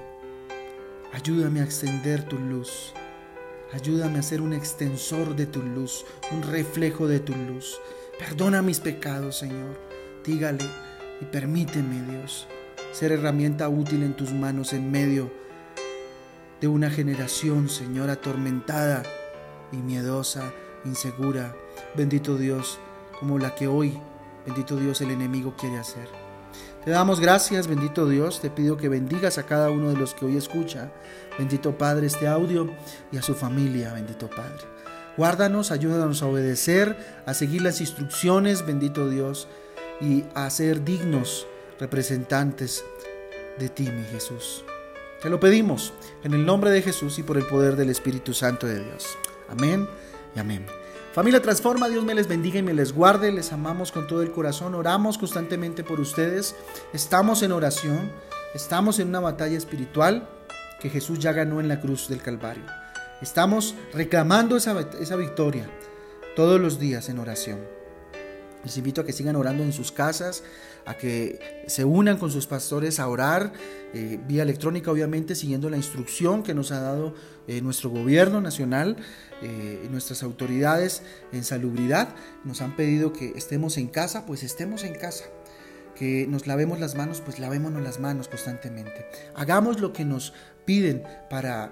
ayúdame 1.11 1.59
a 1.59 1.63
extender 1.63 2.23
tu 2.23 2.37
luz. 2.37 2.93
Ayúdame 3.73 4.19
a 4.19 4.23
ser 4.23 4.41
un 4.41 4.53
extensor 4.53 5.35
de 5.35 5.47
tu 5.47 5.61
luz, 5.61 6.05
un 6.31 6.43
reflejo 6.43 7.07
de 7.07 7.19
tu 7.19 7.33
luz. 7.35 7.81
Perdona 8.17 8.61
mis 8.61 8.79
pecados, 8.79 9.37
Señor. 9.37 9.77
Dígale 10.23 10.63
y 11.19 11.25
permíteme, 11.25 12.01
Dios, 12.09 12.47
ser 12.93 13.11
herramienta 13.11 13.67
útil 13.67 14.03
en 14.03 14.15
tus 14.15 14.31
manos 14.31 14.71
en 14.71 14.91
medio 14.91 15.29
de 16.61 16.67
una 16.69 16.89
generación, 16.89 17.67
Señor, 17.67 18.09
atormentada 18.09 19.03
y 19.73 19.77
miedosa, 19.77 20.53
insegura. 20.85 21.53
Bendito 21.95 22.37
Dios, 22.37 22.79
como 23.19 23.39
la 23.39 23.55
que 23.55 23.67
hoy, 23.67 23.99
bendito 24.45 24.75
Dios, 24.75 25.01
el 25.01 25.11
enemigo 25.11 25.55
quiere 25.57 25.77
hacer. 25.77 26.07
Te 26.83 26.91
damos 26.91 27.19
gracias, 27.19 27.67
bendito 27.67 28.07
Dios. 28.07 28.41
Te 28.41 28.51
pido 28.51 28.77
que 28.77 28.89
bendigas 28.89 29.37
a 29.37 29.43
cada 29.43 29.71
uno 29.71 29.89
de 29.89 29.97
los 29.97 30.13
que 30.13 30.25
hoy 30.25 30.37
escucha. 30.37 30.91
Bendito 31.37 31.77
Padre 31.77 32.07
este 32.07 32.27
audio 32.27 32.69
y 33.11 33.17
a 33.17 33.23
su 33.23 33.33
familia, 33.33 33.91
bendito 33.93 34.29
Padre. 34.29 34.63
Guárdanos, 35.17 35.71
ayúdanos 35.71 36.21
a 36.21 36.27
obedecer, 36.27 36.95
a 37.25 37.33
seguir 37.33 37.63
las 37.63 37.81
instrucciones, 37.81 38.65
bendito 38.65 39.09
Dios, 39.09 39.47
y 39.99 40.25
a 40.35 40.49
ser 40.49 40.83
dignos 40.83 41.47
representantes 41.79 42.83
de 43.57 43.69
ti, 43.69 43.89
mi 43.89 44.03
Jesús. 44.03 44.63
Te 45.21 45.29
lo 45.29 45.39
pedimos 45.39 45.93
en 46.23 46.33
el 46.33 46.45
nombre 46.45 46.69
de 46.69 46.81
Jesús 46.83 47.17
y 47.17 47.23
por 47.23 47.37
el 47.37 47.47
poder 47.47 47.77
del 47.77 47.89
Espíritu 47.89 48.33
Santo 48.33 48.67
de 48.67 48.83
Dios. 48.83 49.17
Amén 49.49 49.87
amén. 50.39 50.65
Familia 51.13 51.41
Transforma, 51.41 51.87
Dios 51.87 52.03
me 52.03 52.13
les 52.13 52.27
bendiga 52.27 52.59
y 52.59 52.63
me 52.63 52.73
les 52.73 52.91
guarde, 52.91 53.31
les 53.31 53.53
amamos 53.53 53.93
con 53.93 54.05
todo 54.05 54.21
el 54.21 54.31
corazón, 54.31 54.75
oramos 54.75 55.17
constantemente 55.17 55.83
por 55.83 56.01
ustedes, 56.01 56.55
estamos 56.91 57.41
en 57.41 57.53
oración, 57.53 58.11
estamos 58.53 58.99
en 58.99 59.07
una 59.07 59.21
batalla 59.21 59.57
espiritual 59.57 60.27
que 60.81 60.89
Jesús 60.89 61.19
ya 61.19 61.31
ganó 61.31 61.61
en 61.61 61.69
la 61.69 61.79
cruz 61.79 62.09
del 62.09 62.21
Calvario. 62.21 62.65
Estamos 63.21 63.75
reclamando 63.93 64.57
esa, 64.57 64.77
esa 64.99 65.15
victoria 65.15 65.69
todos 66.35 66.59
los 66.59 66.79
días 66.79 67.07
en 67.07 67.19
oración. 67.19 67.59
Les 68.65 68.77
invito 68.77 69.01
a 69.01 69.05
que 69.05 69.13
sigan 69.13 69.35
orando 69.35 69.63
en 69.63 69.71
sus 69.71 69.91
casas, 69.91 70.43
a 70.85 70.97
que 70.97 71.63
se 71.67 71.85
unan 71.85 72.17
con 72.17 72.31
sus 72.31 72.47
pastores 72.47 72.99
a 72.99 73.07
orar, 73.07 73.53
eh, 73.93 74.19
vía 74.27 74.41
electrónica 74.41 74.91
obviamente, 74.91 75.35
siguiendo 75.35 75.69
la 75.69 75.77
instrucción 75.77 76.41
que 76.41 76.55
nos 76.55 76.71
ha 76.71 76.79
dado 76.79 77.13
eh, 77.47 77.61
nuestro 77.61 77.91
gobierno 77.91 78.41
nacional 78.41 78.97
eh, 79.41 79.87
nuestras 79.91 80.23
autoridades 80.23 81.03
en 81.31 81.43
salubridad. 81.43 82.09
Nos 82.43 82.61
han 82.61 82.75
pedido 82.75 83.13
que 83.13 83.33
estemos 83.35 83.77
en 83.77 83.87
casa, 83.87 84.25
pues 84.25 84.41
estemos 84.41 84.83
en 84.83 84.95
casa. 84.95 85.25
Que 85.95 86.25
nos 86.27 86.47
lavemos 86.47 86.79
las 86.79 86.95
manos, 86.95 87.21
pues 87.21 87.39
lavémonos 87.39 87.81
las 87.81 87.99
manos 87.99 88.27
constantemente. 88.27 89.05
Hagamos 89.35 89.79
lo 89.79 89.93
que 89.93 90.03
nos 90.03 90.33
piden 90.65 91.03
para 91.29 91.71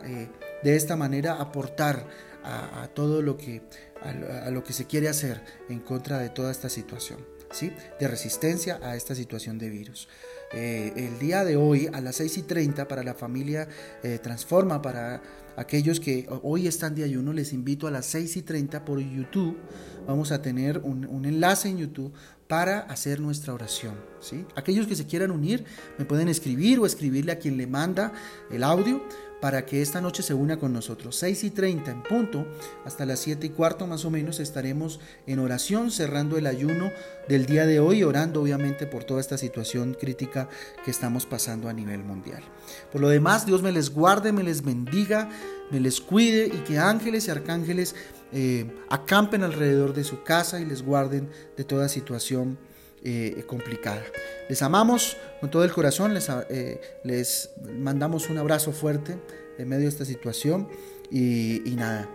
de 0.63 0.75
esta 0.75 0.95
manera 0.95 1.41
aportar 1.41 2.06
a, 2.43 2.89
todo 2.93 3.21
lo 3.21 3.38
que, 3.38 3.62
a, 4.01 4.49
lo 4.49 4.63
que 4.63 4.73
se 4.73 4.86
quiere 4.86 5.10
hacer 5.10 5.41
en 5.69 5.79
contra 5.79 6.19
de 6.19 6.29
toda 6.29 6.51
esta 6.51 6.69
situación, 6.69 7.19
¿sí? 7.51 7.71
de 7.99 8.08
resistencia 8.08 8.79
a 8.84 8.95
esta 8.95 9.15
situación 9.15 9.58
de 9.58 9.69
virus. 9.69 10.08
Eh, 10.53 10.93
el 10.95 11.17
día 11.19 11.43
de 11.43 11.56
hoy 11.56 11.89
a 11.91 11.99
las 11.99 12.17
6 12.17 12.38
y 12.38 12.41
30 12.43 12.88
para 12.88 13.03
la 13.03 13.15
familia 13.15 13.67
eh, 14.03 14.19
Transforma, 14.21 14.82
para 14.82 15.21
aquellos 15.56 15.99
que 15.99 16.27
hoy 16.43 16.67
están 16.67 16.93
de 16.93 17.03
ayuno, 17.03 17.34
les 17.34 17.53
invito 17.53 17.88
a 17.88 17.91
las 17.91 18.06
6 18.08 18.38
y 18.38 18.41
30 18.43 18.86
por 18.86 18.99
YouTube. 18.99 19.58
Vamos 20.06 20.32
a 20.32 20.41
tener 20.41 20.79
un, 20.79 21.06
un 21.06 21.25
enlace 21.25 21.69
en 21.69 21.77
YouTube 21.77 22.13
para 22.47 22.82
hacer 22.82 23.19
nuestra 23.19 23.51
oración. 23.51 23.95
¿sí? 24.19 24.45
Aquellos 24.56 24.86
que 24.86 24.95
se 24.95 25.08
quieran 25.08 25.32
unir 25.32 25.65
me 25.97 26.06
pueden 26.06 26.27
escribir 26.27 26.79
o 26.79 26.86
escribirle 26.86 27.32
a 27.32 27.39
quien 27.39 27.58
le 27.58 27.65
manda 27.65 28.13
el 28.51 28.63
audio 28.63 29.01
para 29.43 29.65
que 29.65 29.82
esta 29.82 29.99
noche 29.99 30.23
se 30.23 30.34
una 30.34 30.56
con 30.56 30.71
nosotros. 30.71 31.17
6 31.17 31.43
y 31.43 31.49
30 31.49 31.91
en 31.91 32.01
punto, 32.01 32.47
hasta 32.86 33.06
las 33.06 33.19
7 33.19 33.47
y 33.47 33.49
cuarto 33.49 33.86
más 33.88 34.06
o 34.06 34.10
menos 34.10 34.39
estaremos 34.39 35.01
en 35.27 35.39
oración, 35.39 35.91
cerrando 35.91 36.38
el 36.38 36.47
ayuno 36.47 36.93
del 37.27 37.45
día 37.45 37.65
de 37.65 37.82
hoy, 37.82 38.03
orando 38.03 38.41
obviamente 38.41 38.88
por 38.88 39.03
toda 39.03 39.19
esta 39.19 39.38
situación 39.38 39.97
crítica 39.99 40.47
que 40.86 40.91
estamos 40.91 41.25
pasando 41.25 41.67
a 41.67 41.73
nivel 41.73 42.06
mundial. 42.06 42.41
Por 42.89 43.01
lo 43.01 43.10
demás, 43.10 43.45
Dios 43.45 43.62
me 43.62 43.73
les 43.73 43.89
guarde, 43.89 44.32
me 44.32 44.43
les 44.43 44.63
bendiga, 44.63 45.29
me 45.71 45.82
les 45.82 45.99
cuide 45.99 46.47
y 46.47 46.63
que 46.63 46.79
ángeles 46.79 47.27
y 47.27 47.32
arcángeles 47.32 47.95
eh, 48.32 48.73
acampen 48.89 49.43
alrededor 49.43 49.93
de 49.93 50.06
su 50.06 50.23
casa 50.23 50.62
y 50.62 50.65
les 50.65 50.84
guarden 50.84 51.27
de 51.58 51.65
toda 51.65 51.89
situación 51.89 52.58
eh, 53.03 53.43
complicada. 53.45 54.03
Les 54.47 54.61
amamos 54.61 55.17
con 55.41 55.51
todo 55.51 55.63
el 55.63 55.71
corazón, 55.71 56.13
les, 56.13 56.29
eh, 56.49 56.79
les, 57.03 57.51
mandamos 57.61 58.29
un 58.29 58.37
abrazo 58.37 58.71
fuerte 58.71 59.17
en 59.57 59.67
medio 59.67 59.83
de 59.83 59.89
esta 59.89 60.05
situación 60.05 60.69
y, 61.11 61.61
nada. 61.75 62.09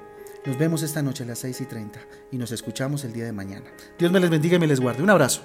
Nos 0.46 0.56
vemos 0.56 0.82
esta 0.82 1.02
noche 1.02 1.24
a 1.24 1.26
las 1.26 1.40
6 1.40 1.60
y 1.60 1.66
30 1.66 2.00
y 2.32 2.38
nos 2.38 2.52
escuchamos 2.52 3.04
el 3.04 3.12
día 3.12 3.24
de 3.24 3.32
mañana. 3.32 3.70
Dios 3.98 4.10
me 4.10 4.20
les 4.20 4.30
bendiga 4.30 4.56
y 4.56 4.58
me 4.58 4.66
les 4.66 4.80
guarde. 4.80 5.02
Un 5.02 5.10
abrazo. 5.10 5.42